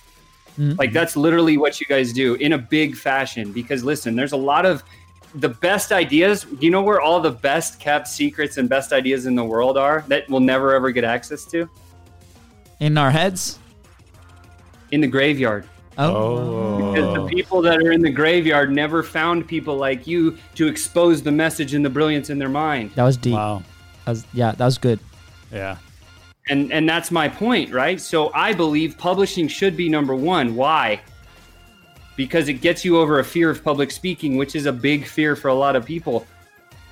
[0.58, 0.74] Mm-hmm.
[0.78, 4.36] Like, that's literally what you guys do in a big fashion, because listen, there's a
[4.36, 4.84] lot of
[5.34, 6.46] the best ideas.
[6.58, 10.04] You know where all the best kept secrets and best ideas in the world are
[10.08, 11.68] that we'll never ever get access to?
[12.80, 13.58] In our heads.
[14.90, 15.66] In the graveyard.
[15.98, 16.92] Oh.
[16.92, 21.22] Because the people that are in the graveyard never found people like you to expose
[21.22, 22.92] the message and the brilliance in their mind.
[22.94, 23.34] That was deep.
[23.34, 23.62] Wow.
[24.04, 24.98] That was, yeah, that was good.
[25.52, 25.76] Yeah.
[26.48, 28.00] And and that's my point, right?
[28.00, 30.56] So I believe publishing should be number 1.
[30.56, 31.00] Why?
[32.16, 35.36] Because it gets you over a fear of public speaking, which is a big fear
[35.36, 36.26] for a lot of people.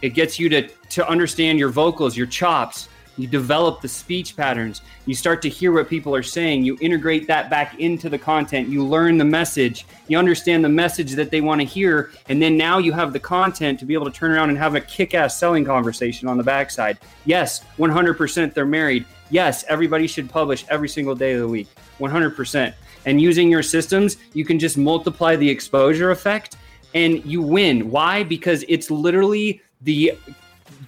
[0.00, 2.88] It gets you to to understand your vocals, your chops.
[3.16, 4.80] You develop the speech patterns.
[5.04, 6.64] You start to hear what people are saying.
[6.64, 8.68] You integrate that back into the content.
[8.68, 9.86] You learn the message.
[10.06, 12.12] You understand the message that they want to hear.
[12.28, 14.76] And then now you have the content to be able to turn around and have
[14.76, 16.98] a kick ass selling conversation on the backside.
[17.24, 19.04] Yes, 100% they're married.
[19.30, 21.68] Yes, everybody should publish every single day of the week.
[21.98, 22.72] 100%.
[23.08, 26.56] And using your systems, you can just multiply the exposure effect
[26.92, 27.90] and you win.
[27.90, 28.22] Why?
[28.22, 30.12] Because it's literally the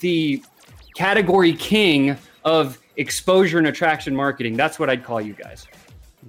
[0.00, 0.42] the
[0.94, 4.54] category king of exposure and attraction marketing.
[4.54, 5.66] That's what I'd call you guys.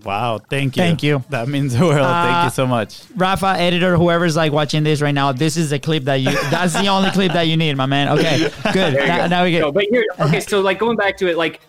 [0.05, 0.39] Wow.
[0.49, 0.83] Thank you.
[0.83, 1.23] Thank you.
[1.29, 1.99] That means the world.
[1.99, 3.01] Thank Uh, you so much.
[3.17, 6.31] Rafa, editor, whoever's like watching this right now, this is the clip that you.
[6.49, 8.07] That's the only clip that you need, my man.
[8.17, 8.93] Okay, good.
[8.95, 9.27] Now, go.
[9.27, 9.61] now we get.
[9.61, 11.59] So, but here, okay, so like going back to it, like,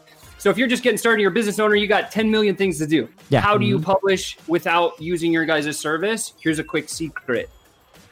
[0.42, 2.76] so if you're just getting started, you're a business owner, you got 10 million things
[2.78, 3.08] to do.
[3.28, 3.38] Yeah.
[3.38, 3.48] Mm-hmm.
[3.48, 6.32] How do you publish without using your guys' service?
[6.40, 7.48] Here's a quick secret.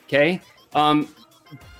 [0.07, 0.41] Okay.
[0.72, 1.12] Um,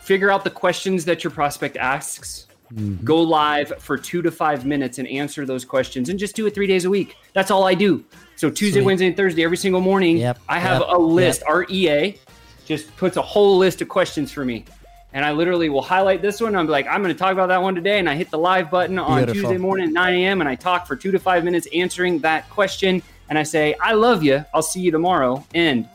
[0.01, 2.49] figure out the questions that your prospect asks.
[2.75, 3.05] Mm-hmm.
[3.05, 6.55] Go live for two to five minutes and answer those questions and just do it
[6.57, 7.15] three days a week.
[7.33, 8.05] That's all I do.
[8.35, 8.87] So Tuesday, Sweet.
[8.87, 11.43] Wednesday, and Thursday, every single morning, Yep, I have yep, a list.
[11.43, 11.49] yep.
[11.49, 12.19] Our EA
[12.67, 14.65] just puts a whole list of questions for me.
[15.13, 16.55] And I literally will highlight this one.
[16.55, 17.99] I'm like, I'm going to talk about that one today.
[17.99, 19.43] And I hit the live button on Beautiful.
[19.43, 20.41] Tuesday morning at 9 a.m.
[20.41, 23.03] And I talk for two to five minutes answering that question.
[23.29, 24.45] And I say, I love you.
[24.55, 25.45] I'll see you tomorrow.
[25.55, 25.89] End.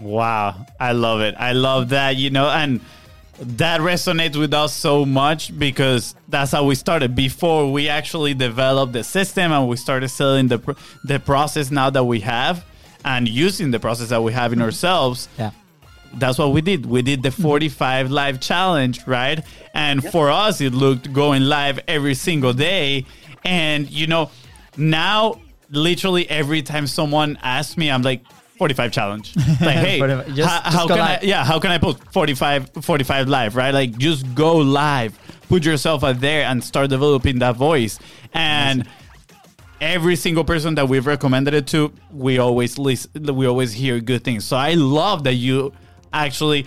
[0.00, 1.34] Wow, I love it.
[1.38, 2.80] I love that, you know, and
[3.38, 8.92] that resonates with us so much because that's how we started before we actually developed
[8.92, 12.64] the system and we started selling the the process now that we have
[13.04, 15.28] and using the process that we have in ourselves.
[15.38, 15.50] Yeah.
[16.18, 16.86] That's what we did.
[16.86, 17.42] We did the mm-hmm.
[17.42, 19.44] 45 live challenge, right?
[19.74, 23.06] And for us, it looked going live every single day.
[23.44, 24.30] And, you know,
[24.76, 25.40] now
[25.70, 28.22] literally every time someone asks me, I'm like,
[28.58, 29.34] 45 challenge.
[29.60, 33.28] Like, hey, just- how, just how can I, yeah, how can I post 45, 45
[33.28, 33.72] live, right?
[33.72, 37.98] Like, just go live, put yourself out there and start developing that voice.
[38.32, 38.86] And
[39.80, 44.24] every single person that we've recommended it to, we always listen, we always hear good
[44.24, 44.44] things.
[44.44, 45.72] So I love that you
[46.14, 46.66] actually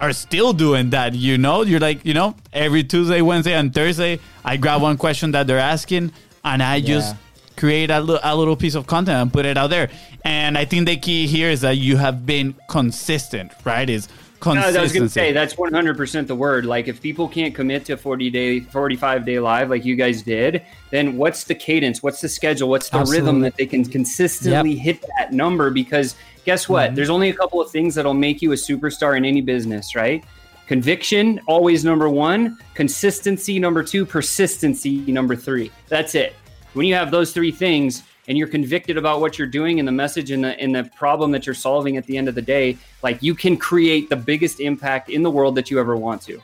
[0.00, 1.14] are still doing that.
[1.14, 5.32] You know, you're like, you know, every Tuesday, Wednesday, and Thursday, I grab one question
[5.32, 6.12] that they're asking,
[6.44, 7.16] and I just
[7.56, 9.88] create a, a little piece of content and put it out there.
[10.24, 13.88] And I think the key here is that you have been consistent, right?
[13.88, 14.08] Is
[14.44, 14.52] No.
[14.52, 16.66] I was going to say that's 100% the word.
[16.66, 20.62] Like if people can't commit to 40 day, 45 day live like you guys did,
[20.90, 22.02] then what's the cadence?
[22.02, 22.68] What's the schedule?
[22.68, 23.26] What's the Absolutely.
[23.26, 25.70] rhythm that they can consistently hit that number?
[25.70, 26.88] Because guess what?
[26.88, 26.94] Mm-hmm.
[26.96, 30.24] There's only a couple of things that'll make you a superstar in any business, right?
[30.66, 32.58] Conviction, always number one.
[32.74, 34.04] Consistency, number two.
[34.04, 35.70] Persistency, number three.
[35.88, 36.34] That's it.
[36.74, 39.92] When you have those three things and you're convicted about what you're doing and the
[39.92, 42.76] message and the, and the problem that you're solving at the end of the day,
[43.02, 46.40] like you can create the biggest impact in the world that you ever want to.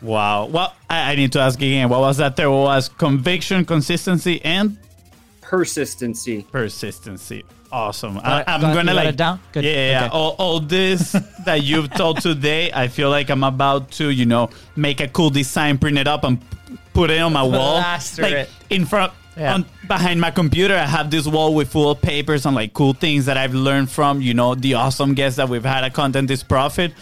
[0.00, 0.46] Wow.
[0.46, 1.88] Well, I, I need to ask again.
[1.88, 2.36] What was that?
[2.36, 4.78] There was conviction, consistency, and
[5.40, 6.42] Persistency.
[6.52, 7.42] persistency.
[7.72, 8.14] Awesome.
[8.14, 9.40] Got I, I'm got- gonna you like it down?
[9.52, 9.64] Good.
[9.64, 9.90] Yeah, yeah.
[9.90, 10.04] yeah.
[10.06, 10.16] Okay.
[10.16, 11.12] All, all this
[11.46, 15.30] that you've told today, I feel like I'm about to, you know, make a cool
[15.30, 16.38] design, print it up, and
[16.94, 18.50] put it on my wall, Plaster like it.
[18.70, 19.12] in front.
[19.38, 19.54] Yeah.
[19.54, 22.92] On, behind my computer, I have this wall with full of papers and like cool
[22.92, 26.30] things that I've learned from, you know, the awesome guests that we've had at Content
[26.30, 26.92] is Profit.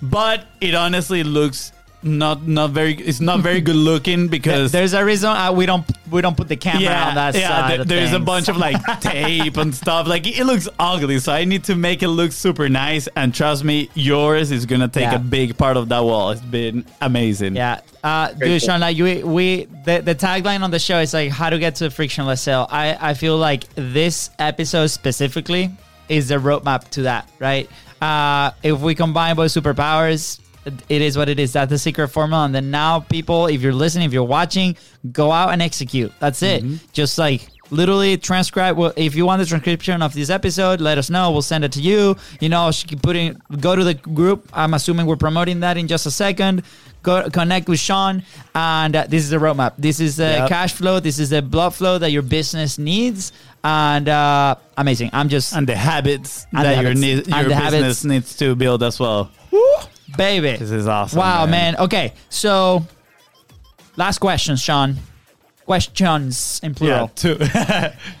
[0.00, 1.72] But it honestly looks
[2.04, 2.94] not not very.
[2.94, 6.48] It's not very good looking because There's a reason uh, we don't we don't put
[6.48, 7.70] the camera on that yeah, side.
[7.70, 10.06] there- of there's a bunch of like tape and stuff.
[10.06, 13.08] Like it looks ugly, so I need to make it look super nice.
[13.16, 15.16] And trust me, yours is gonna take Yeah.
[15.16, 16.30] a big part of that wall.
[16.30, 17.56] It's been amazing.
[17.56, 18.68] Yeah, uh, Very dude, cool.
[18.68, 21.76] Sean, like we, we the, the tagline on the show is like how to get
[21.76, 22.66] to a frictionless sale.
[22.70, 25.70] I, I feel like this episode specifically
[26.08, 27.70] is the roadmap to that, right?
[28.00, 31.52] Uh, if we combine both superpowers, it- is what it is.
[31.52, 32.44] That's the secret formula.
[32.44, 34.76] And then now, people, if you're listening, if you're watching,
[35.12, 36.12] go out and execute.
[36.20, 36.62] That's it.
[36.92, 38.76] Just like literally transcribe.
[38.76, 41.30] Well, if you want the transcription of this episode, let us know.
[41.32, 42.16] We'll send it to you.
[42.40, 44.48] You know, sh- put in, go to the group.
[44.52, 46.62] I'm assuming we're promoting that in just a second.
[47.02, 48.22] Go connect with Sean,
[48.54, 49.72] and uh, this is the roadmap.
[49.76, 50.48] This is the Yep.
[50.48, 51.00] cash flow.
[51.00, 53.32] This is the blood flow that your business needs,
[53.64, 55.10] and uh, amazing.
[55.12, 57.00] I'm just And the habits And that your habits.
[57.00, 58.04] need, And your business habits.
[58.04, 59.32] needs to build as well.
[60.16, 60.56] Baby.
[60.56, 61.18] This is awesome.
[61.18, 61.76] Wow, man.
[61.76, 62.86] Okay, so
[63.96, 64.96] last question, Sean.
[65.64, 67.10] Questions in plural.
[67.22, 67.38] Yeah, too.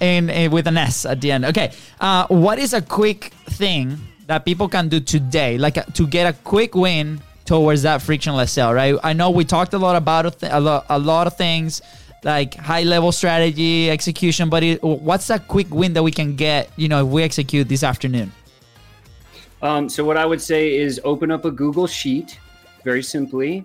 [0.04, 1.44] in, in with an S at the end.
[1.46, 6.06] Okay, uh, what is a quick thing that people can do today, like uh, to
[6.06, 8.72] get a quick win towards that frictionless sale?
[8.72, 8.94] Right.
[9.02, 11.82] I know we talked a lot about a, th- a, lot, a lot of things
[12.24, 16.70] like high level strategy, execution, but it, what's that quick win that we can get?
[16.76, 18.32] You know, if we execute this afternoon.
[19.62, 22.38] Um, so what I would say is open up a Google Sheet,
[22.82, 23.64] very simply,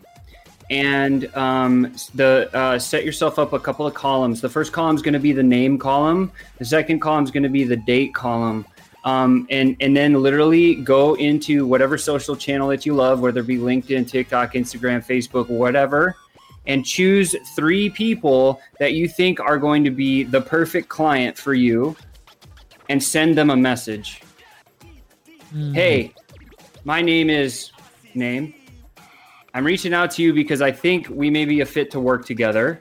[0.69, 4.39] and um, the uh, set yourself up a couple of columns.
[4.39, 6.31] The first column is going to be the name column.
[6.59, 8.65] The second column is going to be the date column.
[9.05, 13.47] Um, and and then literally go into whatever social channel that you love, whether it
[13.47, 16.15] be LinkedIn, TikTok, Instagram, Facebook, whatever,
[16.67, 21.53] and choose three people that you think are going to be the perfect client for
[21.53, 21.95] you,
[22.89, 24.21] and send them a message
[25.53, 25.73] Mm.
[25.73, 26.13] hey,
[26.83, 27.71] my name is
[28.13, 28.53] name.
[29.53, 32.25] I'm reaching out to you because I think we may be a fit to work
[32.25, 32.79] together.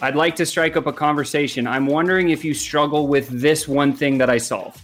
[0.00, 1.66] I'd like to strike up a conversation.
[1.66, 4.82] I'm wondering if you struggle with this one thing that I solve.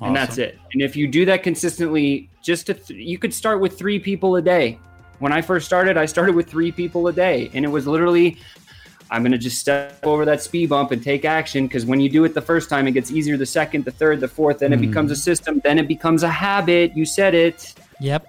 [0.00, 0.58] And that's it.
[0.72, 4.36] And if you do that consistently, just to th- you could start with three people
[4.36, 4.78] a day.
[5.18, 8.36] When I first started, I started with three people a day, and it was literally
[9.10, 12.08] I'm going to just step over that speed bump and take action because when you
[12.08, 14.72] do it the first time, it gets easier the second, the third, the fourth, then
[14.72, 14.86] it hmm.
[14.86, 16.96] becomes a system, then it becomes a habit.
[16.96, 18.26] You said it, Yep.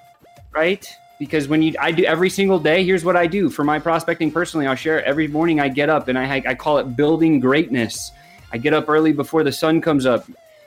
[0.52, 0.88] right?
[1.20, 4.32] Because when you, I do every single day, here's what I do for my prospecting
[4.32, 4.68] personally.
[4.68, 8.12] I'll share every morning I get up and I, I call it building greatness.
[8.52, 10.26] I get up early before the sun comes up.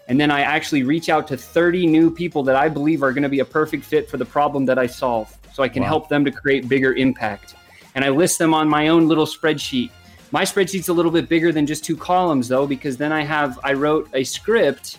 [0.09, 3.23] And then I actually reach out to 30 new people that I believe are going
[3.23, 5.33] to be a perfect fit for the problem that I solve.
[5.53, 5.89] So I can Wow.
[5.89, 7.55] help them to create bigger impact.
[7.95, 9.91] And I list them on my own little spreadsheet.
[10.33, 13.59] My spreadsheet's a little bit bigger than just two columns though, because then I have,
[13.65, 14.99] I wrote a script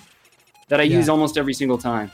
[0.68, 0.98] that I Yeah.
[0.98, 2.12] use almost every single time.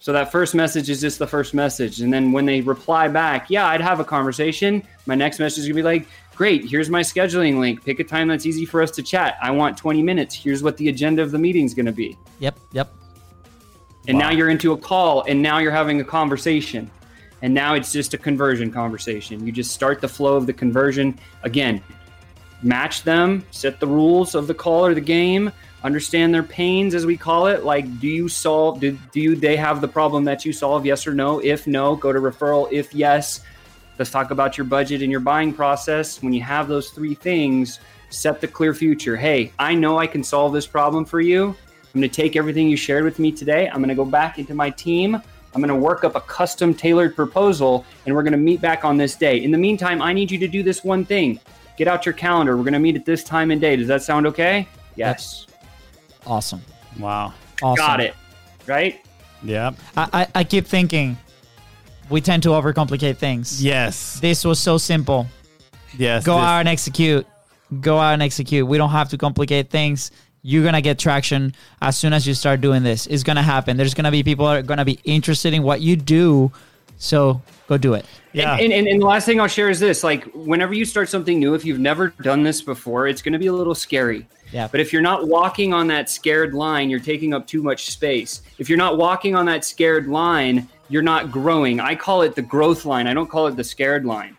[0.00, 2.00] So that first message is just the first message.
[2.00, 4.82] And then when they reply back, yeah, I'd have a conversation.
[5.06, 6.06] My next message is gonna be like,
[6.36, 7.84] great, here's my scheduling link.
[7.84, 9.36] Pick a time that's easy for us to chat.
[9.42, 10.34] I want 20 minutes.
[10.34, 12.16] Here's what the agenda of the meeting is gonna be.
[12.38, 12.58] Yep.
[12.72, 12.92] Yep.
[14.06, 14.24] And Wow.
[14.24, 16.90] now you're into a call and now you're having a conversation.
[17.42, 19.44] And now it's just a conversion conversation.
[19.46, 21.18] You just start the flow of the conversion.
[21.42, 21.80] Again,
[22.62, 25.52] match them, set the rules of the call or the game,
[25.84, 27.64] understand their pains as we call it.
[27.64, 31.06] Like do you solve do, do you they have the problem that you solve yes
[31.06, 31.38] or no?
[31.40, 32.70] If no go to referral.
[32.72, 33.40] If yes
[33.98, 36.22] let's talk about your budget and your buying process.
[36.22, 37.80] When you have those three things
[38.10, 39.16] set the clear future.
[39.16, 41.48] Hey i know i can solve this problem for you.
[41.94, 43.66] I'm going to take everything you shared with me today.
[43.68, 45.14] I'm going to go back into my team.
[45.14, 48.84] I'm going to work up a custom tailored proposal and we're going to meet back
[48.84, 49.42] on this day.
[49.42, 51.38] In the meantime i need you to do this one thing
[51.78, 54.02] get out your calendar we're going to meet at this time and day does that
[54.02, 55.46] sound okay yes
[56.26, 56.60] Awesome.
[56.98, 57.32] Wow.
[57.62, 57.76] Awesome.
[57.86, 58.14] Got it.
[58.66, 59.02] Right?
[59.42, 59.70] Yeah.
[59.96, 61.16] I, I, I keep thinking
[62.10, 63.64] we tend to overcomplicate things.
[63.64, 64.20] Yes.
[64.20, 65.26] This was so simple.
[65.96, 66.24] Yes.
[66.24, 67.26] Go this- out and execute.
[67.80, 68.66] Go out and execute.
[68.66, 70.10] We don't have to complicate things.
[70.42, 73.06] You're gonna get traction as soon as you start doing this.
[73.06, 73.76] It's gonna happen.
[73.78, 76.52] There's gonna be people that are gonna be interested in what you do.
[76.98, 78.04] So go do it.
[78.32, 78.56] Yeah.
[78.56, 81.38] And, and, and the last thing I'll share is this like, whenever you start something
[81.38, 84.26] new, if you've never done this before, it's going to be a little scary.
[84.50, 84.66] Yeah.
[84.68, 88.42] But if you're not walking on that scared line, you're taking up too much space.
[88.58, 91.80] If you're not walking on that scared line, you're not growing.
[91.80, 93.06] I call it the growth line.
[93.06, 94.36] I don't call it the scared line.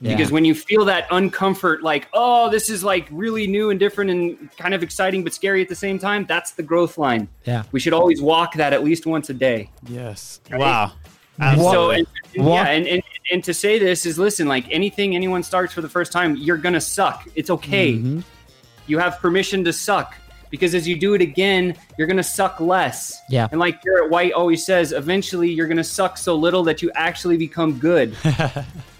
[0.00, 0.16] Yeah.
[0.16, 4.10] Because when you feel that uncomfort, like, oh, this is like really new and different
[4.10, 7.28] and kind of exciting but scary at the same time, that's the growth line.
[7.44, 7.62] Yeah.
[7.70, 9.70] We should always walk that at least once a day.
[9.88, 10.40] yes.
[10.50, 10.60] Right?
[10.60, 10.92] Wow.
[11.38, 15.72] So, and, yeah, and, and, and to say this is listen, like anything anyone starts
[15.72, 17.26] for the first time, you're going to suck.
[17.34, 17.94] It's okay.
[17.94, 18.20] Mm-hmm.
[18.86, 20.14] You have permission to suck
[20.50, 23.20] because as you do it again, you're going to suck less.
[23.28, 23.48] Yeah.
[23.50, 26.92] And like Garrett White always says, eventually you're going to suck so little that you
[26.94, 28.16] actually become good.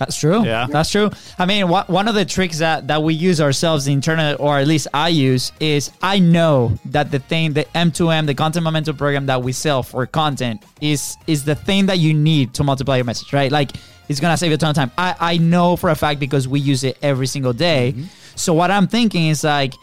[0.00, 0.42] That's true.
[0.46, 0.66] Yeah.
[0.66, 1.10] That's true.
[1.38, 4.66] I mean, wha- one of the tricks that, that we use ourselves internally, or at
[4.66, 9.26] least I use, is I know that the thing, the M2M, the content momentum program
[9.26, 13.04] that we sell for content is is the thing that you need to multiply your
[13.04, 13.52] message, right?
[13.52, 13.72] Like
[14.08, 14.90] it's gonna save you a ton of time.
[14.96, 17.92] I, I know for a fact because we use it every single day.
[17.94, 18.04] Mm-hmm.
[18.36, 19.74] So what I'm thinking is like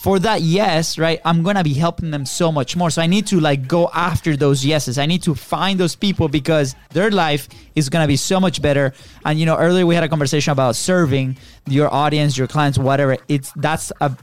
[0.00, 2.90] for that yes, right, I'm gonna be helping them so much more.
[2.90, 4.98] So I need to like go after those yeses.
[4.98, 8.92] I need to find those people because their life is gonna be so much better.
[9.24, 13.16] And you know, earlier we had a conversation about serving your audience, your clients, whatever.
[13.28, 14.16] It's that's a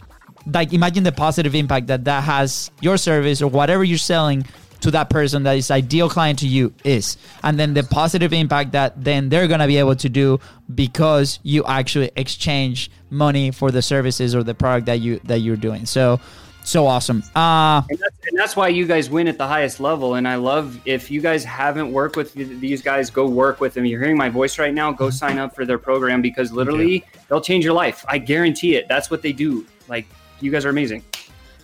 [0.51, 4.45] like imagine the positive impact that that has your service or whatever you're selling
[4.83, 8.73] to that person that is ideal client to you is and then the positive impact
[8.73, 10.39] that then they're going to be able to do
[10.75, 15.55] because you actually exchange money for the services or the product that you that you're
[15.55, 16.19] doing so
[16.65, 20.15] so awesome uh And that's, and that's why you guys win at the highest level.
[20.15, 23.85] And I love if you guys haven't worked with these guys, go work with them.
[23.85, 24.91] You're hearing my voice right now.
[24.91, 28.05] Go sign up for their program because literally they'll change your life.
[28.07, 28.87] I guarantee it.
[28.87, 29.65] That's what they do.
[29.89, 30.07] Like
[30.39, 31.03] you guys are amazing.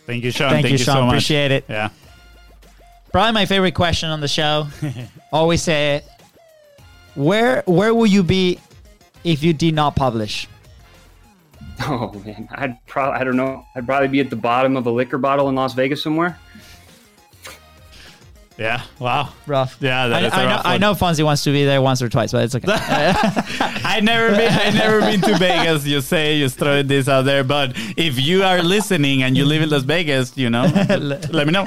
[0.06, 0.52] Thank you, Sean.
[0.52, 1.14] thank, you sean so much.
[1.14, 1.90] appreciate it Yeah.
[3.12, 4.68] Probably my favorite question on the show
[5.32, 6.06] always say it.
[7.16, 8.60] where where will you be
[9.24, 10.48] if you did not publish
[11.82, 13.66] Oh man, I'd probably I don't know.
[13.74, 16.38] I'd probably be at the bottom of a liquor bottle in Las Vegas somewhere.
[18.60, 18.84] Yeah.
[19.00, 19.30] Wow.
[19.48, 22.02] rough Yeah, that I, I know rough I know Fonzie wants to be there once
[22.02, 22.68] or twice but it's okay
[23.90, 25.86] I never been I never been to Vegas.
[25.86, 29.62] You say just throwing this out there, but if you are listening and you live
[29.62, 31.66] in Las Vegas, you know, let me know.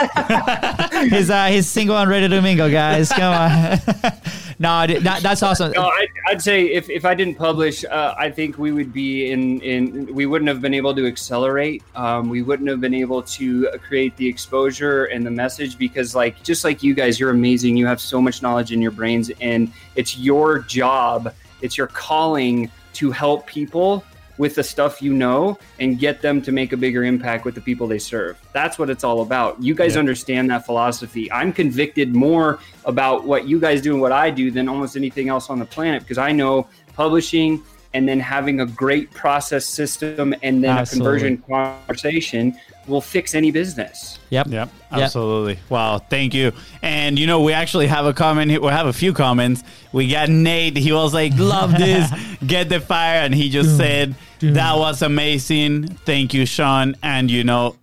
[1.08, 3.08] he's uh, he's single and ready to mingle, guys.
[3.08, 3.78] Come on.
[4.62, 5.72] no, that, that's awesome.
[5.72, 9.32] No, I'd, I'd say if, if I didn't publish, uh, I think we would be
[9.32, 11.82] in, in we wouldn't have been able to accelerate.
[11.96, 16.40] Um, we wouldn't have been able to create the exposure and the message because, like,
[16.44, 17.76] just like you guys, you're amazing.
[17.76, 22.70] You have so much knowledge in your brains, and it's your job, it's your calling
[22.94, 24.04] to help people
[24.38, 27.60] with the stuff you know and get them to make a bigger impact with the
[27.60, 28.38] people they serve.
[28.52, 29.62] That's what it's all about.
[29.62, 30.00] You guys Yeah.
[30.00, 31.30] understand that philosophy.
[31.30, 35.28] I'm convicted more about what you guys do and what I do than almost anything
[35.28, 37.62] else on the planet because I know publishing
[37.94, 41.10] and then having a great process system and then Absolutely.
[41.10, 41.42] a conversion
[41.86, 42.56] conversation
[42.86, 44.18] will fix any business.
[44.30, 44.48] Yep.
[44.48, 45.00] Yep, Yep.
[45.02, 45.58] absolutely.
[45.68, 46.52] Wow, thank you.
[46.82, 48.60] And you know, we actually have a comment.
[48.62, 49.62] We have a few comments.
[49.92, 50.76] We got Nate.
[50.76, 52.10] He was like, "Love this,
[52.46, 55.88] get the fire," and he just said, "That was amazing.
[56.06, 57.76] Thank you, Sean." And you know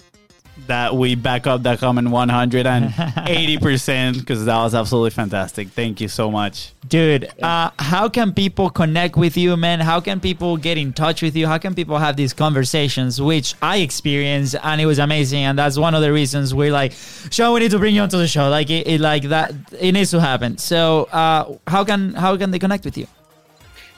[0.69, 2.93] that we back up that comment one hundred and
[3.27, 5.67] eighty percent because that was absolutely fantastic.
[5.69, 6.73] Thank you so much.
[6.87, 9.79] Dude, uh, how can people connect with you, man?
[9.79, 11.45] How can people get in touch with you?
[11.45, 15.43] How can people have these conversations, which I experienced and it was amazing.
[15.43, 16.93] And that's one of the reasons we're like,
[17.31, 18.49] Sean, we need to bring you onto the show.
[18.49, 20.57] Like it, it like that, it needs to happen.
[20.57, 23.07] So, uh, how can how can they connect with you?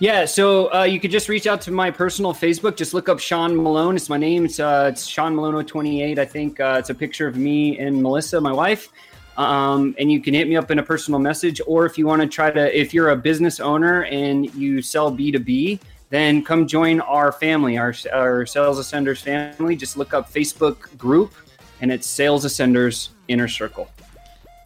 [0.02, 2.76] Yeah, so uh, you could just reach out to my personal Facebook.
[2.76, 3.96] Just look up Sean Malone.
[3.96, 4.46] It's my name.
[4.46, 6.18] It's uh, it's Sean Malone 28.
[6.18, 8.90] I think uh, it's a picture of me and Melissa, my wife.
[9.38, 12.20] Um, and you can hit me up in a personal message, or if you want
[12.24, 15.80] to try to, if you're a business owner and you sell B2B,
[16.10, 19.76] then come join our family, our, our Sales Ascenders family.
[19.76, 21.32] Just look up Facebook group,
[21.80, 23.88] and it's Sales Ascenders Inner Circle.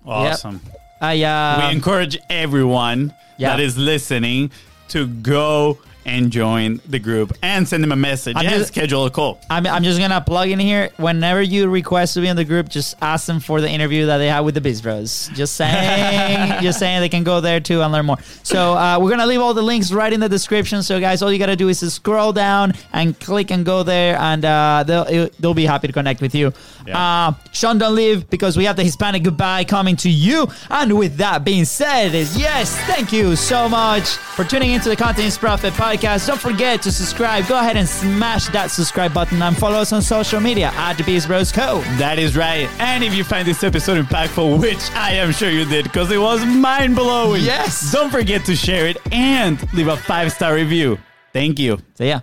[0.05, 0.61] Awesome.
[1.01, 3.49] I uh, we encourage everyone Yeah.
[3.49, 4.49] that is listening
[4.89, 9.05] to go and join the group and send them a message I'm and just- schedule
[9.05, 9.41] a call.
[9.49, 10.89] I'm, I'm just gonna plug in here.
[10.97, 14.17] Whenever you request to be in the group, just ask them for the interview that
[14.17, 15.29] they had with the Biz Bros.
[15.33, 18.17] Just saying, just saying they can go there too and learn more.
[18.43, 20.83] So uh, we're gonna leave all the links right in the description.
[20.83, 24.45] So guys, all you gotta do is scroll down and click and go there, and
[24.45, 26.53] uh, they'll they'll be happy to connect with you.
[26.85, 27.27] Yeah.
[27.29, 30.47] Uh, Sean, don't leave because we have the Hispanic goodbye coming to you.
[30.69, 34.95] And with that being said, is yes, thank you so much for tuning into the
[34.95, 35.94] Content is Profit podcast.
[36.01, 37.47] Don't forget to subscribe.
[37.47, 41.27] Go ahead and smash that subscribe button and follow us on social media at Biz
[41.27, 41.81] Bros Co.
[41.97, 42.67] That is right.
[42.79, 46.17] And if you find this episode impactful, which I am sure you did because it
[46.17, 47.43] was mind blowing.
[47.43, 47.91] Yes.
[47.91, 50.97] Don't forget to share it and leave a five star review.
[51.33, 51.79] Thank you.
[51.95, 52.21] See yeah.